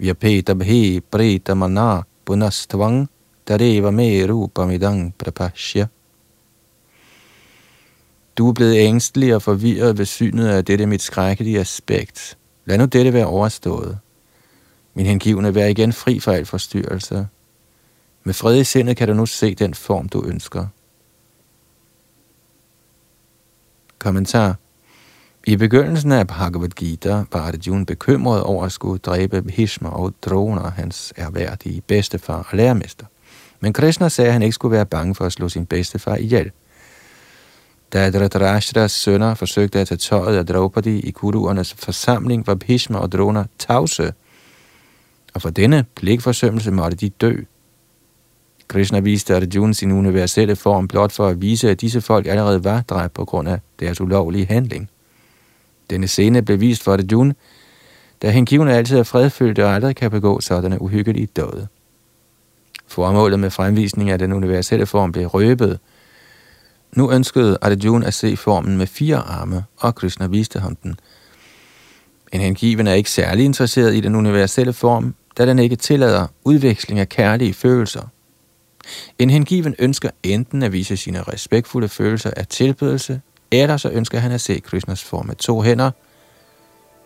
[0.00, 3.08] vyapeta bhi preta mana punastvang
[3.44, 5.88] dareva me rupamidang prapashya.
[8.34, 12.38] Du er blevet ængstelig og forvirret ved synet af dette mit skrækkelige aspekt.
[12.66, 13.98] Lad nu dette være overstået.
[14.94, 17.26] Min hengivne vær igen fri for al forstyrrelse.
[18.24, 20.66] Med fred i sindet kan du nu se den form, du ønsker.
[23.98, 24.56] Kommentar
[25.46, 30.68] I begyndelsen af Bhagavad Gita var Arjuna bekymret over at skulle dræbe Bhishma og Drona,
[30.68, 33.06] hans erhverdige bedstefar og lærermester.
[33.60, 36.50] Men Krishna sagde, at han ikke skulle være bange for at slå sin bedstefar ihjel.
[37.92, 43.12] Da Dhritarashtra's sønner forsøgte at tage tøjet af Draupadi i kuruernes forsamling, var Bhishma og
[43.12, 44.12] Drona tavse,
[45.34, 47.42] og for denne pligtforsømmelse måtte de dø.
[48.68, 52.80] Krishna viste Arjuna sin universelle form blot for at vise, at disse folk allerede var
[52.80, 54.90] dræbt på grund af deres ulovlige handling.
[55.90, 57.34] Denne scene blev vist for Arjuna,
[58.22, 61.66] da hengivne altid er fredfyldt og aldrig kan begå sådanne uhyggelige døde.
[62.86, 65.78] Formålet med fremvisningen af den universelle form blev røbet.
[66.92, 71.00] Nu ønskede Arjuna at se formen med fire arme, og Krishna viste ham den.
[72.32, 77.00] En hengiven er ikke særlig interesseret i den universelle form, da den ikke tillader udveksling
[77.00, 78.02] af kærlige følelser–
[79.18, 83.20] en hengiven ønsker enten at vise sine respektfulde følelser af tilbedelse,
[83.50, 85.90] eller så ønsker han at se Krishnas form med to hænder,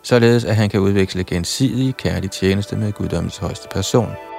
[0.03, 4.32] således at han kan udveksle gensidig kærlig tjeneste med guddommens højeste person.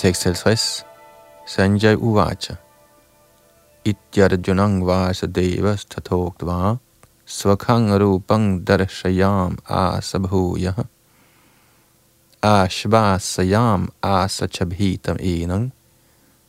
[0.00, 0.84] Tekst 50.
[1.46, 2.56] Sanjay Uvacha.
[3.84, 6.78] Ityarjunang Vasa Devas Tatogdva
[7.26, 10.72] svakang rupang darshayam asabhuya
[12.40, 15.72] ashvasayam asachabhitam enang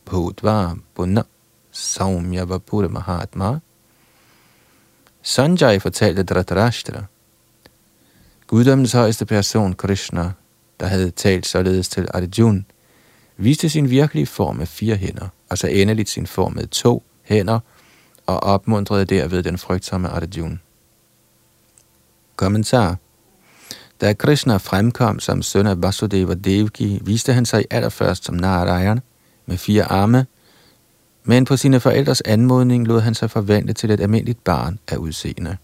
[0.06, 1.26] bhutva bunna
[1.70, 3.60] saumya vapura mahatma.
[5.22, 7.04] Sanjay fortalte Dhritarashtra,
[8.46, 10.32] Guddommens højeste person, Krishna,
[10.80, 12.62] der havde talt således til Arjuna,
[13.36, 17.60] viste sin virkelige form med fire hænder, og så endeligt sin form med to hænder,
[18.26, 20.56] og opmuntrede derved den frygtsomme Arjuna.
[22.36, 22.96] Kommentar
[24.00, 29.00] Da Krishna fremkom som søn af Vasudeva Devki, viste han sig allerførst som Narayan
[29.46, 30.26] med fire arme,
[31.24, 35.56] men på sine forældres anmodning lod han sig forvandle til et almindeligt barn af udseende.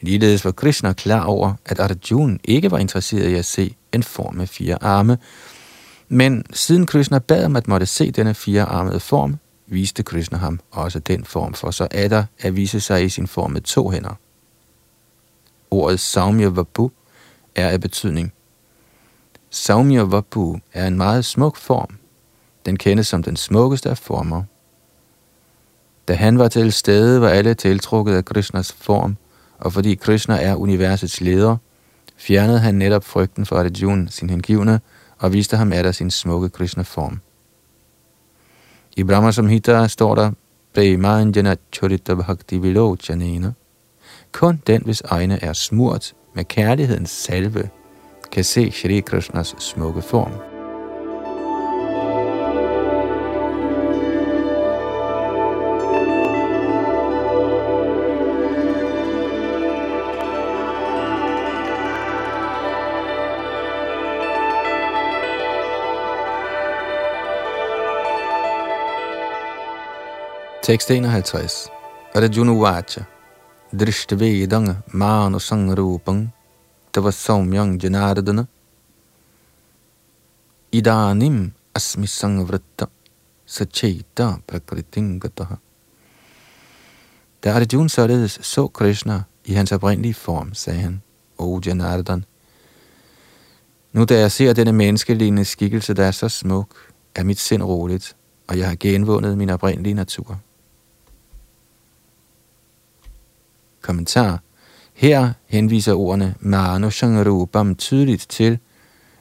[0.00, 4.34] Ligeledes var Krishna klar over, at Arjuna ikke var interesseret i at se en form
[4.34, 5.18] med fire arme,
[6.08, 10.98] men siden Krishna bad om at måtte se denne firearmede form, viste Krishna ham også
[10.98, 14.14] den form for så Adder at vise sig i sin form med to hænder.
[15.70, 16.90] Ordet Saumya Vabu
[17.54, 18.32] er af betydning.
[19.50, 21.98] Saumya Vabu er en meget smuk form.
[22.66, 24.42] Den kendes som den smukkeste af former.
[26.08, 29.16] Da han var til stede, var alle tiltrukket af Krishnas form,
[29.58, 31.56] og fordi Krishna er universets leder,
[32.16, 34.80] fjernede han netop frygten for Arjuna, sin hengivne,
[35.24, 37.20] og viste ham af sin smukke Krishna-form.
[38.96, 40.30] I Brahma Samhita står der,
[40.74, 43.52] Premanjana Chorita Bhakti Vilochanena.
[44.32, 47.70] Kun den, hvis øjne er smurt med kærlighedens salve,
[48.32, 50.53] kan se Shri Krishnas smukke form.
[70.64, 71.68] Tekst 51.
[72.14, 73.04] Arjuna Vacha.
[73.70, 76.32] Drishtvedang manu sangrupang
[76.90, 78.46] tava saumyang janardana.
[80.72, 82.88] Idanim asmi sangvritta
[83.46, 85.58] sacheta prakriting gataha.
[87.42, 91.02] Da Arjuna således så Krishna i hans oprindelige form, sagde han,
[91.38, 92.24] O Janardan,
[93.92, 96.74] nu da jeg ser denne menneskelignende skikkelse, der er så smuk,
[97.14, 98.16] er mit sind roligt,
[98.48, 100.40] og jeg har genvundet min oprindelige natur.
[103.84, 104.40] Kommentar.
[104.94, 108.58] Her henviser ordene Manu Shangarupam tydeligt til,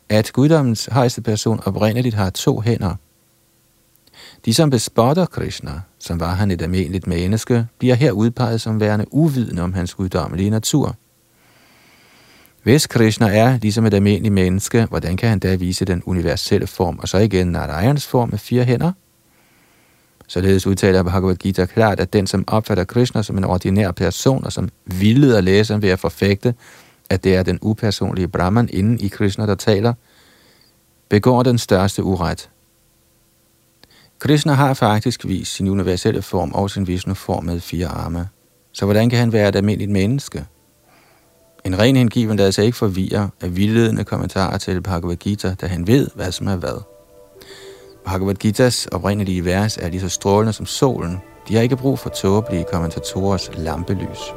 [0.09, 2.95] at guddommens højeste person oprindeligt har to hænder.
[4.45, 9.05] De, som bespotter Krishna, som var han et almindeligt menneske, bliver her udpeget som værende
[9.11, 10.95] uvidende om hans guddommelige natur.
[12.63, 16.99] Hvis Krishna er ligesom et almindeligt menneske, hvordan kan han da vise den universelle form,
[16.99, 18.91] og så igen Narayans form med fire hænder?
[20.33, 24.51] Således udtaler Bhagavad Gita klart, at den, som opfatter Krishna som en ordinær person, og
[24.51, 26.53] som vildleder læseren ved at forfægte,
[27.09, 29.93] at det er den upersonlige Brahman inden i Krishna, der taler,
[31.09, 32.49] begår den største uret.
[34.19, 38.29] Krishna har faktisk vist sin universelle form og sin Vishnu-form med fire arme.
[38.71, 40.45] Så hvordan kan han være et almindeligt menneske?
[41.65, 45.87] En ren hengiven, der altså ikke forvirrer, af vildledende kommentarer til Bhagavad Gita, da han
[45.87, 46.92] ved, hvad som er hvad.
[48.05, 51.21] Bhagavad Gita's oprindelige vers er lige så strålende som solen.
[51.47, 54.33] De har ikke brug for tåbelige kommentatorers lampelys.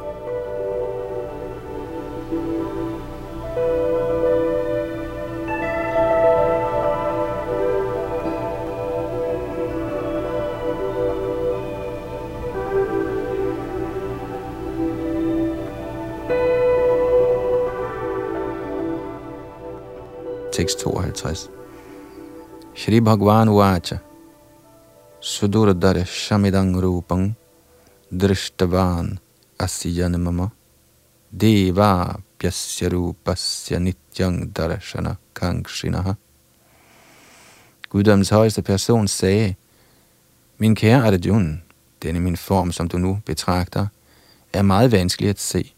[20.52, 21.55] Tekst 52
[22.86, 24.00] Shri Bhagwan Vacha
[25.20, 27.34] Sudurdara Shamidang Rupang
[28.14, 29.18] Drishtavan
[29.58, 30.52] Asyanamama
[31.36, 36.16] Deva Pyasya Rupasya Nityang Darshana Kangshinaha
[37.90, 39.54] Guddoms højeste person sagde,
[40.58, 41.56] Min kære Arjuna,
[42.02, 43.86] denne min form, som du nu betragter,
[44.52, 45.74] er meget vanskelig at se.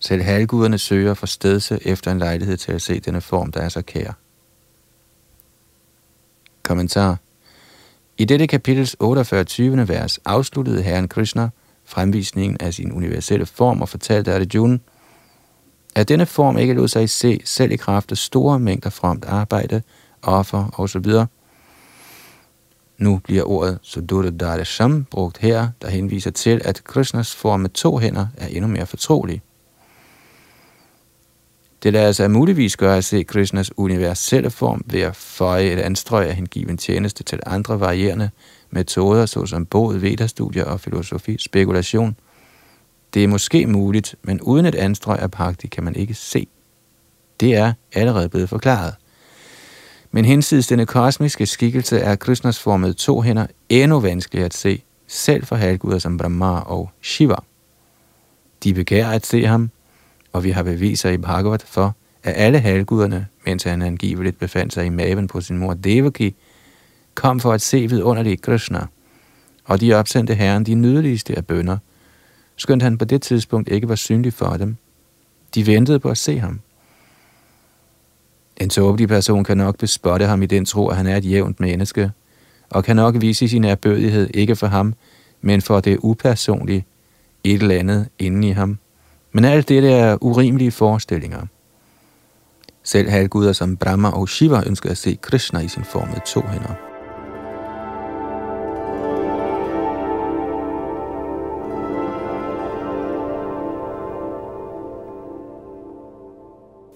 [0.00, 3.68] Selv halvguderne søger for stedse efter en lejlighed til at se denne form, der er
[3.68, 4.19] så kær.
[6.62, 7.16] Kommentar.
[8.18, 9.44] I dette kapitels 48.
[9.44, 9.88] 20.
[9.88, 11.48] vers afsluttede Herren Krishna
[11.84, 14.78] fremvisningen af sin universelle form og fortalte Arjuna,
[15.94, 19.82] at denne form ikke lod sig se selv i kraft af store mængder fromt arbejde,
[20.22, 21.06] offer osv.
[22.98, 27.98] Nu bliver ordet Sudurda Sham brugt her, der henviser til, at Krishnas form med to
[27.98, 29.42] hænder er endnu mere fortrolig.
[31.82, 36.28] Det lader sig muligvis gøre at se Krishnas universelle form ved at føje et anstrøg
[36.28, 38.30] af hengiven tjeneste til andre varierende
[38.70, 42.16] metoder, såsom både vedastudier og filosofi, spekulation,
[43.14, 46.46] Det er måske muligt, men uden et anstrøg af prakti kan man ikke se.
[47.40, 48.94] Det er allerede blevet forklaret.
[50.10, 55.46] Men hinsides denne kosmiske skikkelse er Krishnas formede to hænder endnu vanskeligere at se, selv
[55.46, 57.36] for halvguder som Brahma og Shiva.
[58.64, 59.70] De begærer at se ham,
[60.32, 64.86] og vi har beviser i Bhagavat for, at alle halvguderne, mens han angiveligt befandt sig
[64.86, 66.34] i maven på sin mor Devaki,
[67.14, 68.86] kom for at se vidunderlige Krishna,
[69.64, 71.78] og de opsendte herren de nydeligste af bønder,
[72.56, 74.76] skønt han på det tidspunkt ikke var synlig for dem.
[75.54, 76.60] De ventede på at se ham.
[78.56, 81.60] En tåbelig person kan nok bespotte ham i den tro, at han er et jævnt
[81.60, 82.10] menneske,
[82.70, 84.94] og kan nok vise sin erbødighed ikke for ham,
[85.40, 86.84] men for det upersonlige,
[87.44, 88.78] et eller andet inde i ham.
[89.32, 91.46] Men alt dette er urimelige forestillinger.
[92.82, 96.40] Selv halvguder som Brahma og Shiva ønsker at se Krishna i sin form med to
[96.40, 96.74] hænder.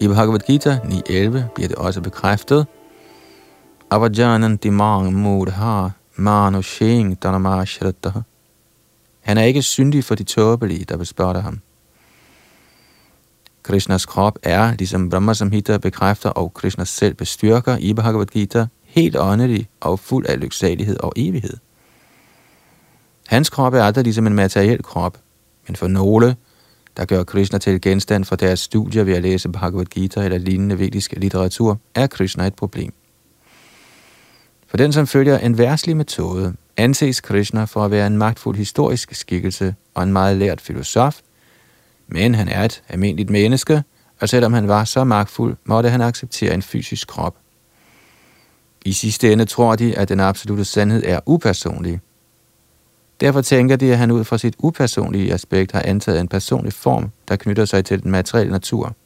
[0.01, 2.67] I Bhagavad Gita 9.11 bliver det også bekræftet,
[3.91, 8.13] Avajanan dimang mudha manu shing danamashratta.
[9.21, 11.61] Han er ikke syndig for de tåbelige, der bespotter ham.
[13.65, 19.17] Krishnas krop er, ligesom Brahma Samhita bekræfter og Krishna selv bestyrker i Bhagavad Gita, helt
[19.17, 21.57] åndelig og fuld af lyksalighed og evighed.
[23.27, 25.19] Hans krop er aldrig ligesom en materiel krop,
[25.67, 26.37] men for nogle,
[26.97, 30.79] der gør Krishna til genstand for deres studier ved at læse Bhagavad Gita eller lignende
[30.79, 32.93] vedisk litteratur, er Krishna et problem.
[34.67, 39.15] For den, som følger en værslig metode, anses Krishna for at være en magtfuld historisk
[39.15, 41.21] skikkelse og en meget lært filosof,
[42.15, 43.83] men han er et almindeligt menneske,
[44.21, 47.37] og selvom han var så magtfuld, måtte han acceptere en fysisk krop.
[48.85, 52.01] I sidste ende tror de, at den absolute sandhed er upersonlig.
[53.21, 57.11] Derfor tænker de, at han ud fra sit upersonlige aspekt har antaget en personlig form,
[57.29, 58.97] der knytter sig til den materielle natur.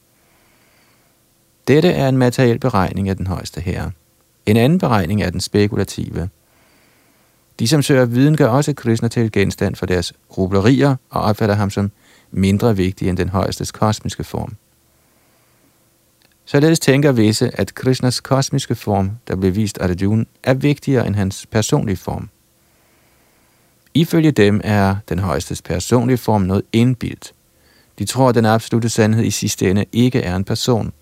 [1.69, 3.91] Dette er en materiel beregning af den højeste herre.
[4.47, 6.29] En anden beregning er den spekulative.
[7.59, 11.71] De, som søger viden, gør også Krishna til genstand for deres grublerier og opfatter ham
[11.71, 11.91] som
[12.31, 14.57] mindre vigtig end den højeste kosmiske form.
[16.45, 21.47] Således tænker visse, at Krishnas kosmiske form, der blev vist Arjuna, er vigtigere end hans
[21.47, 22.29] personlige form.
[23.95, 27.33] Ifølge dem er den højeste personlige form noget indbildt.
[27.99, 30.93] De tror, at den absolute sandhed i sidste ende ikke er en person.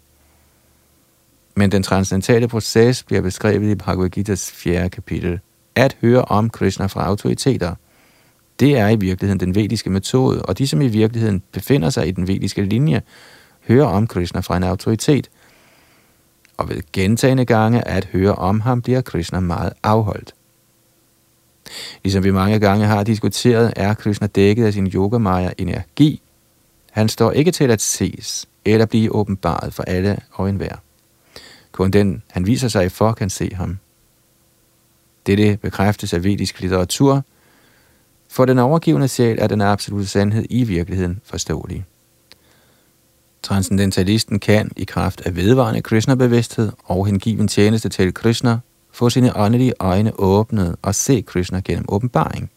[1.55, 5.41] Men den transcendentale proces bliver beskrevet i Bhagavad Gita's fjerde kapitel.
[5.75, 7.75] At høre om Krishna fra autoriteter–
[8.61, 12.11] det er i virkeligheden den vediske metode, og de, som i virkeligheden befinder sig i
[12.11, 13.03] den vediske linje,
[13.69, 15.31] hører om Krishna fra en autoritet.
[16.57, 20.35] Og ved gentagende gange at høre om ham, bliver Krishna meget afholdt.
[22.05, 26.23] Ligesom vi mange gange har diskuteret, er Krishna dækket af sin yogamaya energi.
[26.91, 30.77] Han står ikke til at ses eller blive åbenbaret for alle og enhver.
[31.73, 33.79] Kun den, han viser sig for, kan se ham.
[35.27, 37.23] Dette bekræftes af vedisk litteratur–
[38.37, 41.85] for den overgivende sjæl er den absolute sandhed i virkeligheden forståelig.
[43.43, 48.59] Transcendentalisten kan, i kraft af vedvarende Krishna-bevidsthed og hengiven tjeneste til Krishna,
[48.93, 52.51] få sine åndelige øjne åbnet og se Krishna gennem åbenbaring.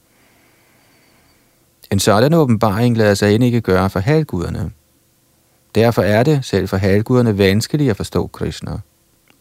[1.91, 4.71] En sådan åbenbaring lader sig end ikke gøre for halvguderne.
[5.75, 8.79] Derfor er det selv for halvguderne vanskeligt at forstå Krishna.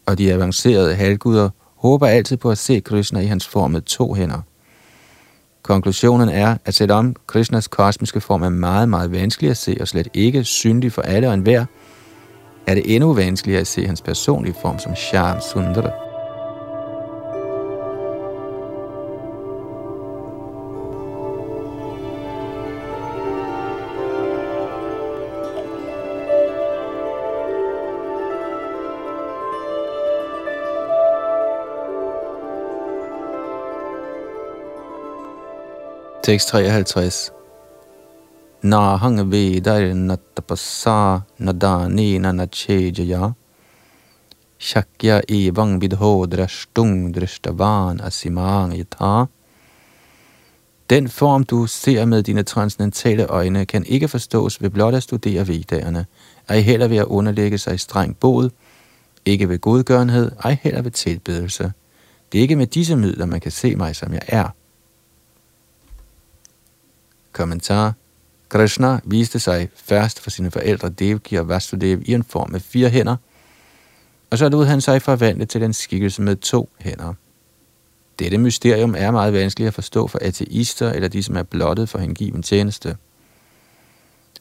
[0.07, 4.15] Og de avancerede halvguder håber altid på at se Krishna i hans form med to
[4.15, 4.41] hænder–
[5.69, 10.09] Konklusionen er, at selvom Krishnas kosmiske form er meget, meget vanskelig at se og slet
[10.15, 11.65] ikke synlig for alle og enhver,
[12.67, 16.08] er det endnu vanskeligere at se hans personlige form som Sham Sundara.
[36.29, 37.31] Tekst 53.
[38.63, 40.17] dani na
[40.69, 43.35] na nadani nanachejaya
[44.59, 49.27] Shakya evang vidho drashtung drishtavan asimang yata.
[50.91, 55.49] Den form, du ser med dine transcendentale øjne, kan ikke forstås ved blot at studere
[55.49, 56.07] veddagerne,
[56.49, 58.51] ej heller ved at underlægge sig streng bod,
[59.25, 61.73] ikke ved godgørenhed, ej heller ved tilbedelse.
[62.33, 64.58] Det er ikke med disse midler, man kan se mig, som jeg er.
[67.39, 67.93] Kommentar
[68.49, 72.89] Krishna viste sig først for sine forældre Devki og Vasudev i en form med fire
[72.89, 73.17] hænder,
[74.31, 77.15] og så lod han sig forvandle til en skikkelse med to hænder.
[78.19, 81.99] Dette mysterium er meget vanskeligt at forstå for ateister eller de, som er blottet for
[81.99, 82.97] hengiven tjeneste.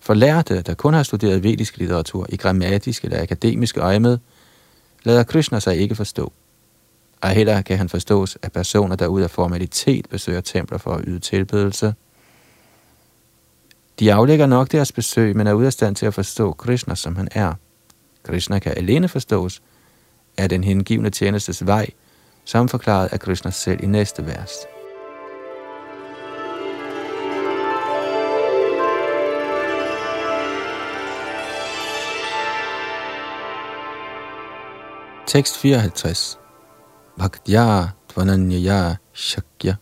[0.02, 4.18] For lærte, der kun har studeret vedisk litteratur i grammatisk eller akademisk øjemed,
[5.04, 6.34] lader Krishna sig ikke forstå.
[7.22, 11.04] Og heller kan han forstås af personer, der ud af formalitet besøger templer for at
[11.08, 11.93] yde tilbedelse.
[14.00, 17.16] De aflægger nok deres besøg, men er ude af stand til at forstå Krishna, som
[17.16, 17.54] han er.
[18.24, 19.62] Krishna kan alene forstås
[20.38, 21.89] af den hengivne tjenestes vej,
[22.45, 24.52] som forklaret af Krishna selv i næste vers.
[35.28, 36.39] Tekst 54
[37.18, 39.76] Bhaktya tvananyaya shakya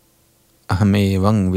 [0.68, 1.52] ahame vang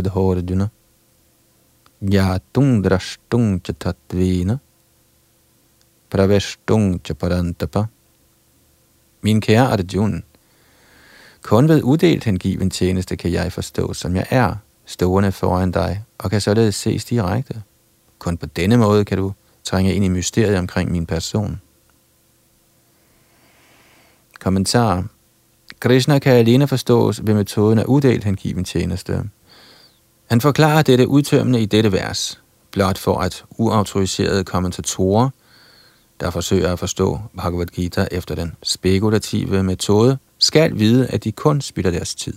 [2.02, 4.60] vidhorjuna Yatung drashtung chatatvina
[6.10, 7.88] praveshtung chaparantapa
[9.22, 10.24] Min kære Arjun,
[11.42, 16.30] kun ved uddelt hengiven tjeneste kan jeg forstå, som jeg er, stående foran dig, og
[16.30, 17.62] kan således ses direkte.
[18.20, 19.34] Kun på denne måde kan du
[19.64, 21.62] trænge ind i mysteriet omkring min person.
[24.40, 25.04] Kommentar.
[25.80, 29.30] Krishna kan alene forstås ved metoden af uddelt hengiven tjeneste.
[30.30, 35.30] Han forklarer dette udtømmende i dette vers, blot for at uautoriserede kommentatorer,
[36.20, 41.62] der forsøger at forstå Bhagavad Gita efter den spekulative metode, skal vide, at de kun
[41.62, 42.34] spilder deres tid.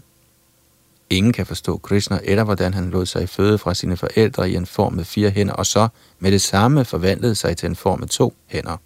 [1.11, 4.67] Ingen kan forstå Krishna, eller hvordan han lod sig føde fra sine forældre i en
[4.67, 5.89] form med fire hænder, og så
[6.19, 8.77] med det samme forvandlede sig til en form med to hænder.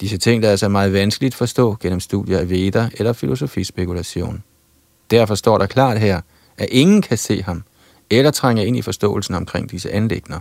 [0.00, 4.42] Disse ting der er altså meget vanskeligt at forstå gennem studier af Veda eller filosofispekulation.
[5.10, 6.20] Derfor står der klart her,
[6.58, 7.62] at ingen kan se ham,
[8.10, 10.40] eller trænge ind i forståelsen omkring disse anlægner.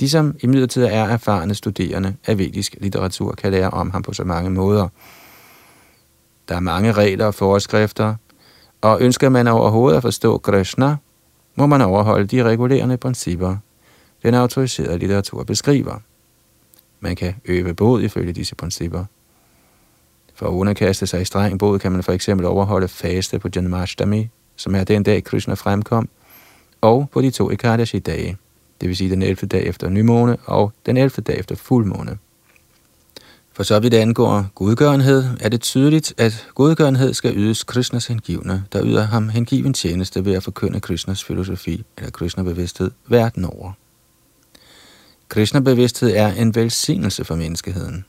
[0.00, 4.24] De, som imidlertid er erfarne studerende af vedisk litteratur, kan lære om ham på så
[4.24, 4.88] mange måder.
[6.48, 8.14] Der er mange regler og forskrifter,
[8.80, 10.96] og ønsker man overhovedet at forstå Krishna,
[11.54, 13.56] må man overholde de regulerende principper,
[14.22, 15.98] den autoriserede litteratur beskriver.
[17.00, 19.04] Man kan øve båd ifølge disse principper.
[20.34, 24.28] For at underkaste sig i streng båd kan man for eksempel overholde faste på Janmashtami,
[24.56, 26.08] som er den dag Krishna fremkom,
[26.80, 28.36] og på de to Ekadashi-dage
[28.80, 29.48] det vil sige den 11.
[29.48, 31.22] dag efter nymåne og den 11.
[31.22, 32.18] dag efter fuldmåne.
[33.52, 38.84] For så vidt angår godgørenhed, er det tydeligt, at godgørenhed skal ydes Krishnas hengivne, der
[38.84, 43.72] yder ham hengiven tjeneste ved at forkynde Krishnas filosofi eller Krishna-bevidsthed verden over.
[45.28, 48.04] Krishna-bevidsthed er en velsignelse for menneskeheden.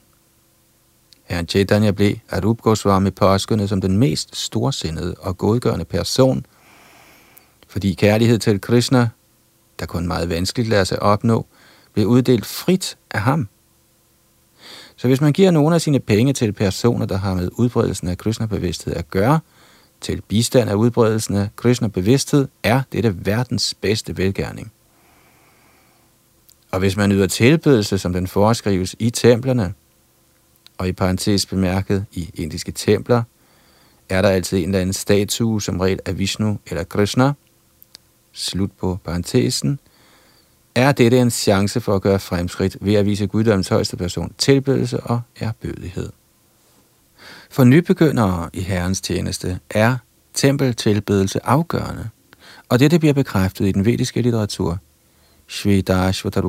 [1.26, 6.46] Herren Chaitanya blev Arup Goswami påskyndet som den mest storsindede og godgørende person,
[7.68, 9.10] fordi kærlighed til Krishna
[9.80, 11.46] der kun meget vanskeligt lader sig opnå,
[11.94, 13.48] bliver uddelt frit af ham.
[14.96, 18.18] Så hvis man giver nogle af sine penge til personer, der har med udbredelsen af
[18.18, 19.40] Krishna-bevidsthed at gøre,
[20.02, 24.72] til bistand af udbredelsen af Krishna-bevidsthed, er dette verdens bedste velgærning.
[26.72, 29.74] Og hvis man yder tilbedelse, som den foreskrives i templerne,
[30.78, 33.24] og i parentes bemærket i indiske templer,
[34.10, 37.34] er der altid en eller anden statue, som regel af Vishnu eller Krishna–
[38.36, 39.80] slut på parentesen,
[40.76, 45.00] er dette en chance for at gøre fremskridt ved at vise guddommens højeste person tilbedelse
[45.00, 46.10] og erbødighed.
[47.50, 49.98] For nybegyndere i Herrens tjeneste er
[50.34, 52.10] tempeltilbedelse afgørende,
[52.70, 54.78] og dette bliver bekræftet i den vediske litteratur.
[55.48, 56.42] Shvedashvatar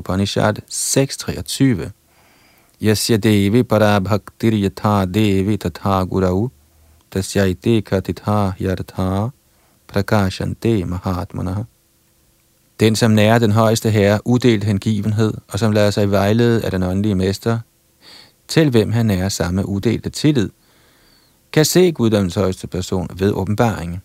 [0.71, 1.91] 6.23
[2.83, 6.51] Yasya devi parabhaktir yatha devi tatha gurau
[7.11, 9.31] tasya ite katitha yartha
[9.89, 11.65] prakashante mahatmana.
[12.81, 16.83] den, som nærer den højeste herre uddelt hengivenhed, og som lader sig vejlede af den
[16.83, 17.59] åndelige mester,
[18.49, 20.51] til hvem han nærer samme udelte tillid,
[21.53, 24.03] kan se guddommens højeste person ved åbenbaring.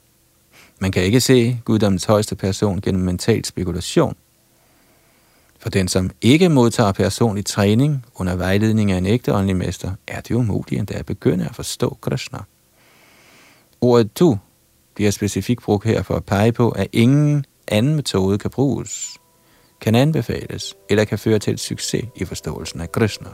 [0.80, 4.15] Man kan ikke se guddommens højeste person gennem mental spekulation.
[5.62, 10.22] For den, som ikke modtager personlig træning under vejledning af en ægte åndelig mester, er
[10.22, 12.39] det umuligt endda at begynde at forstå Krishna.
[13.82, 14.38] Ordet du
[14.95, 19.18] bliver specifikt brugt her for at pege på, at ingen anden metode kan bruges,
[19.82, 23.30] kan anbefales eller kan føre til succes i forståelsen af Krishna.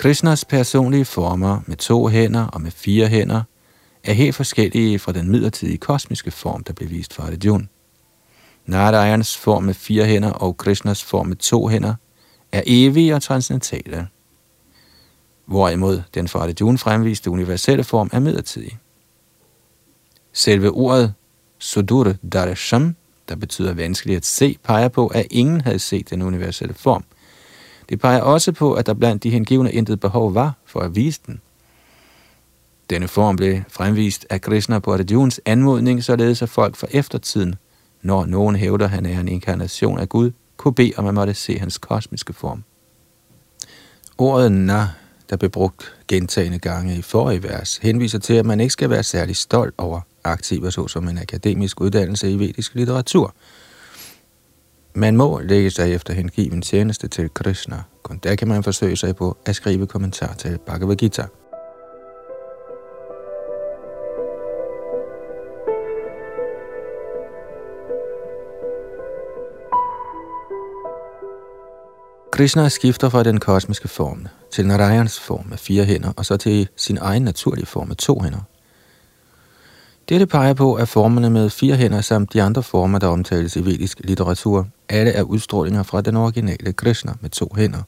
[0.00, 3.42] Krishnas personlige former med to hænder og med fire hænder
[4.04, 7.66] er helt forskellige fra den midlertidige kosmiske form, der blev vist for Arjuna.
[8.66, 11.94] Narayans form med fire hænder og Krishnas form med to hænder
[12.52, 14.08] er evige og transcendentale,
[15.46, 18.78] hvorimod den for Arjuna fremviste universelle form er midlertidig.
[20.32, 21.14] Selve ordet
[21.58, 22.96] Sudur Darsham,
[23.28, 27.04] der betyder vanskelig at se, peger på, at ingen havde set den universelle form.
[27.90, 31.20] Det peger også på, at der blandt de hengivne intet behov var for at vise
[31.26, 31.40] den.
[32.90, 37.54] Denne form blev fremvist af Krishna på Arjuns anmodning, således at folk for eftertiden,
[38.02, 41.34] når nogen hævder, at han er en inkarnation af Gud, kunne bede om at måtte
[41.34, 42.64] se hans kosmiske form.
[44.18, 44.88] Ordet na,
[45.30, 49.02] der blev brugt gentagende gange i forrige vers, henviser til, at man ikke skal være
[49.02, 53.34] særlig stolt over aktiver såsom en akademisk uddannelse i vedisk litteratur.
[54.94, 57.82] Man må lægge sig efter hengiven tjeneste til Krishna.
[58.02, 61.26] Kun der kan man forsøge sig på at skrive kommentar til Bhagavad Gita.
[72.32, 76.68] Krishna skifter fra den kosmiske form til Narayans form med fire hænder, og så til
[76.76, 78.40] sin egen naturlige form med to hænder.
[80.10, 83.64] Dette peger på, at formerne med fire hænder samt de andre former, der omtales i
[83.64, 87.82] vedisk litteratur, alle er udstrålinger fra den originale Krishna med to hænder.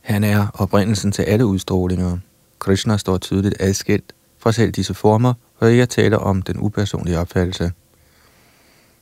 [0.00, 2.18] Han er oprindelsen til alle udstrålinger.
[2.58, 7.72] Krishna står tydeligt adskilt fra selv disse former, og jeg taler om den upersonlige opfattelse.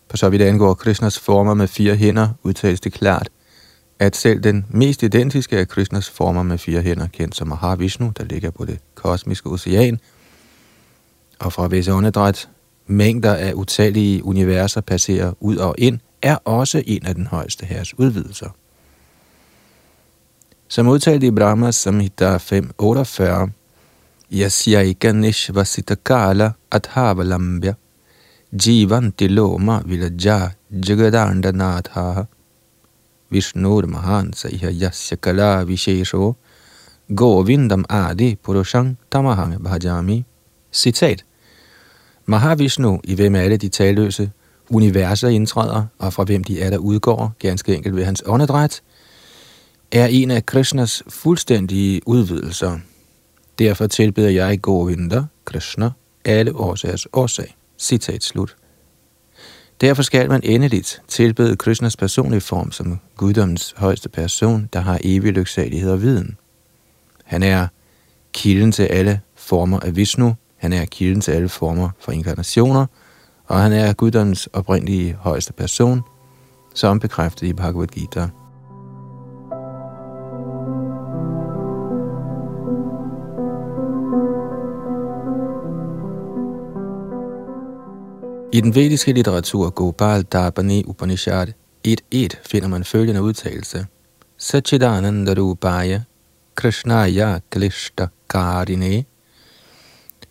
[0.09, 3.29] På så vidt angår Krishnas former med fire hænder, udtales det klart,
[3.99, 8.25] at selv den mest identiske af Krishnas former med fire hænder, kendt som Mahavishnu, der
[8.25, 9.99] ligger på det kosmiske ocean,
[11.41, 12.49] og fra visse åndedræt
[12.87, 17.99] mængder af utallige universer passerer ud og ind, er også en af den højeste herres
[17.99, 18.49] udvidelser.
[20.69, 23.51] Som udtalt i Brahmas Samhita 548,
[24.33, 27.75] Yasyaika Nishvasitakala Adhavalambya
[28.67, 32.23] Jivanti Loma Vilaja Jagadandanathaha
[33.31, 36.35] Vishnur Mahan Saiha Yasya Kala Vishesho
[37.09, 40.25] Govindam Adi Purushang Tamahang Bhajami
[40.73, 41.25] Citat
[42.31, 44.31] Mahavishnu, i hvem alle de talløse
[44.69, 48.83] universer indtræder, og fra hvem de er, der udgår, ganske enkelt ved hans åndedræt,
[49.93, 52.79] er en af Krishnas fuldstændige udvidelser.
[53.59, 55.91] Derfor tilbeder jeg Govinda, Krishna,
[56.25, 57.57] alle årsagers årsag.
[57.79, 58.57] Citat slut.
[59.81, 65.33] Derfor skal man endeligt tilbede Krishnas personlige form som guddommens højeste person, der har evig
[65.33, 66.37] lyksalighed og viden.
[67.25, 67.67] Han er
[68.33, 72.87] kilden til alle former af Vishnu, han er kilden til alle former for inkarnationer,
[73.47, 76.03] og han er guddommens oprindelige højeste person,
[76.75, 78.29] som bekræftet i Bhagavad Gita.
[88.53, 91.47] I den vediske litteratur Gopal Darbani Upanishad
[91.89, 93.87] 1.1 finder man følgende udtalelse.
[94.39, 96.01] Sachidananda Rupaya
[96.55, 99.05] Krishnaya Klishta Karine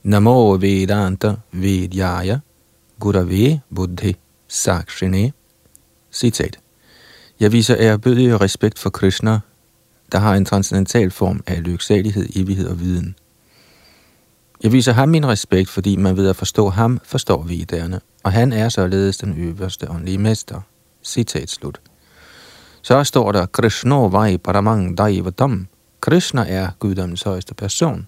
[0.04, 2.40] Namo Vedanta Vidyaya
[3.00, 4.16] Gurave Buddhi
[4.48, 5.34] Sakshine
[6.12, 6.60] Citat.
[7.40, 9.40] Jeg viser ærbødig respekt for Krishna,
[10.12, 13.16] der har en transcendental form af lyksalighed, evighed og viden.
[14.64, 18.32] Jeg viser ham min respekt, fordi man ved at forstå ham, forstår vi derne, og
[18.32, 20.62] han er således den øverste åndelige mester.
[21.04, 21.82] Citat slut.
[22.82, 25.68] Så står der, Krishna vai paramang daivatam.
[26.02, 28.08] Krishna er guddommens højeste person.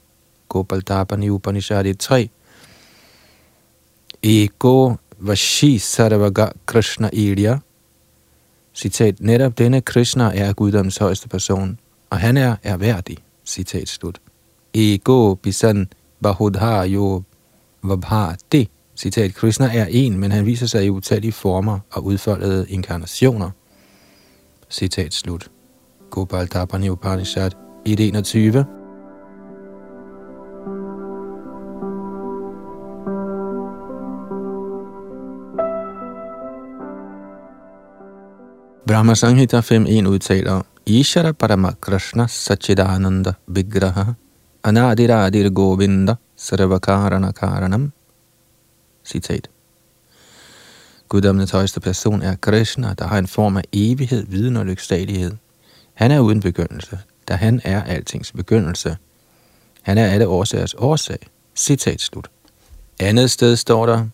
[0.51, 2.29] Gopaldapani Upanishad 3.
[4.23, 7.59] Ego Vashi Saravaga Krishna Ilya.
[8.73, 11.79] Citat, netop denne Krishna er guddoms højeste person,
[12.09, 13.17] og han er erhverdig.
[13.45, 14.21] Citat slut.
[14.73, 15.87] Ego Bisan
[16.23, 17.23] Bahudha Jo
[17.83, 18.69] Vabhati.
[18.95, 23.49] Citat, Krishna er en, men han viser sig i utallige former og udfoldede inkarnationer.
[24.69, 25.51] Citat slut.
[26.09, 27.51] Gopal Tapani Upanishad
[27.87, 28.80] 1.21
[38.91, 44.15] Brahma Sanghita 5.1 udtaler, Ishara Parama Krishna Sachidananda Vigraha
[44.65, 47.93] Anadiradir Govinda Sarvakarana Karanam
[49.05, 49.47] Citat.
[51.09, 55.31] Guddommens højeste person er Krishna, der har en form af evighed, viden og lyksalighed.
[55.93, 58.97] Han er uden begyndelse, da han er altings begyndelse.
[59.81, 61.19] Han er alle årsagers årsag.
[61.55, 62.29] Citat slut.
[62.99, 64.05] Andet sted står der,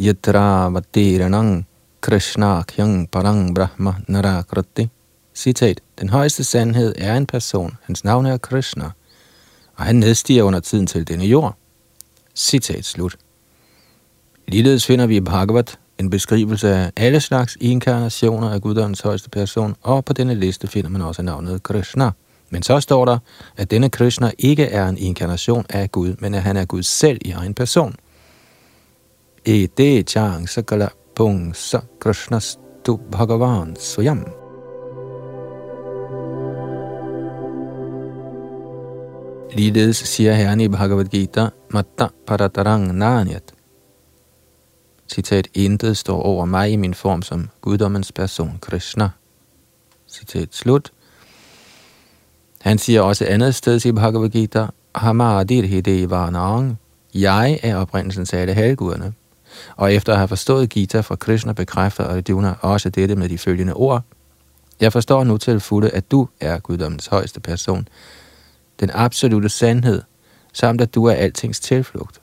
[0.00, 1.66] Yatra Vadiranang
[2.04, 4.88] Krishna Kyang Parang Brahma Narakrati.
[5.34, 5.80] Citat.
[6.00, 7.76] Den højeste sandhed er en person.
[7.82, 8.90] Hans navn er Krishna.
[9.76, 11.56] Og han nedstiger under tiden til denne jord.
[12.34, 13.16] Citat slut.
[14.48, 19.76] Ligeledes finder vi i Bhagavad en beskrivelse af alle slags inkarnationer af Guddoms højeste person,
[19.82, 22.10] og på denne liste finder man også navnet Krishna.
[22.50, 23.18] Men så står der,
[23.56, 27.18] at denne Krishna ikke er en inkarnation af Gud, men at han er Gud selv
[27.24, 27.94] i egen person.
[29.44, 34.24] Ede chang sakala Pungsa Krishnastu Bhagavan Swayam.
[39.52, 43.54] Ligeledes siger Herren i Bhagavad Gita, Matta Paratarang Nanyat.
[45.08, 49.10] Citat, intet står over mig i min form som guddommens person Krishna.
[50.08, 50.92] Citat slut.
[52.60, 56.78] Han siger også andet sted i Bhagavad Gita, Hamadir Hidevanang,
[57.14, 59.14] jeg er oprindelsen af alle halvguderne.
[59.76, 63.72] Og efter at have forstået Gita fra Krishna, bekræfter Arjuna også dette med de følgende
[63.72, 64.02] ord.
[64.80, 67.88] Jeg forstår nu til fulde, at du er guddommens højeste person,
[68.80, 70.02] den absolute sandhed,
[70.52, 72.20] samt at du er altings tilflugt.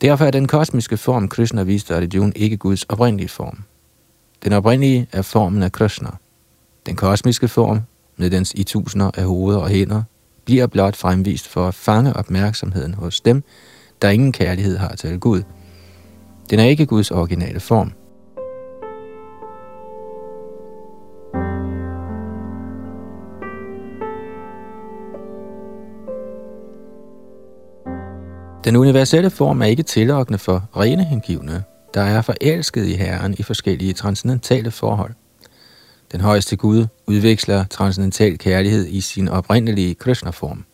[0.00, 3.58] Derfor er den kosmiske form, Krishna viste Arjuna, ikke Guds oprindelige form.
[4.44, 6.10] Den oprindelige er formen af Krishna.
[6.86, 7.80] Den kosmiske form,
[8.16, 10.02] med dens i tusinder af hoveder og hænder,
[10.44, 13.42] bliver blot fremvist for at fange opmærksomheden hos dem,
[14.02, 15.42] der ingen kærlighed har til Gud.
[16.50, 17.92] Den er ikke Guds originale form.
[28.64, 33.42] Den universelle form er ikke tillokkende for rene hengivne, der er forelsket i Herren i
[33.42, 35.12] forskellige transcendentale forhold.
[36.12, 40.64] Den højeste Gud udveksler transcendental kærlighed i sin oprindelige Krishna-form.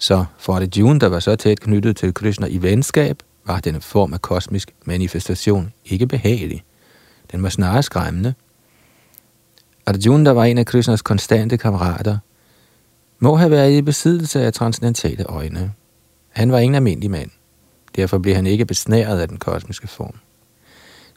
[0.00, 4.14] Så for Arjuna, der var så tæt knyttet til Krishna i venskab, var denne form
[4.14, 6.64] af kosmisk manifestation ikke behagelig.
[7.32, 8.34] Den var snarere skræmmende.
[9.86, 12.18] Arjuna, der var en af Krishnas konstante kammerater,
[13.18, 15.72] må have været i besiddelse af transcendentale øjne.
[16.30, 17.30] Han var ingen almindelig mand.
[17.96, 20.14] Derfor blev han ikke besnæret af den kosmiske form.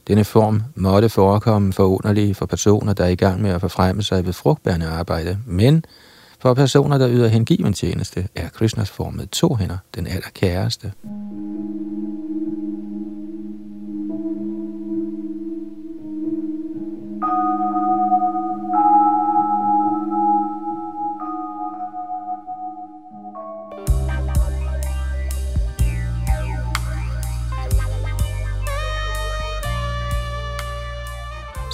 [0.08, 4.26] Denne form måtte forekomme forunderlig for personer, der er i gang med at forfremme sig
[4.26, 5.86] ved frugtbærende arbejde, men
[6.44, 10.91] for personer, der yder hengiven tjeneste, er Krishnas form med to hænder den allerkæreste.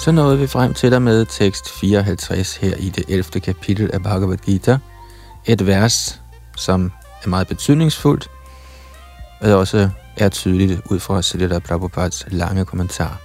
[0.00, 3.40] Så nåede vi frem til der med tekst 54 her i det 11.
[3.40, 4.78] kapitel af Bhagavad Gita.
[5.46, 6.20] Et vers,
[6.56, 6.92] som
[7.24, 8.30] er meget betydningsfuldt,
[9.40, 13.20] og også er tydeligt ud fra Siddhartha Prabhupads lange kommentar.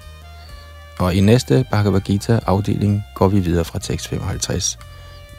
[0.99, 4.79] Og i næste Bhagavad Gita afdeling går vi videre fra tekst 55.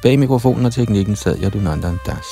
[0.02, 2.26] Bag mikrofonen og teknikken sad Yadunandan Das.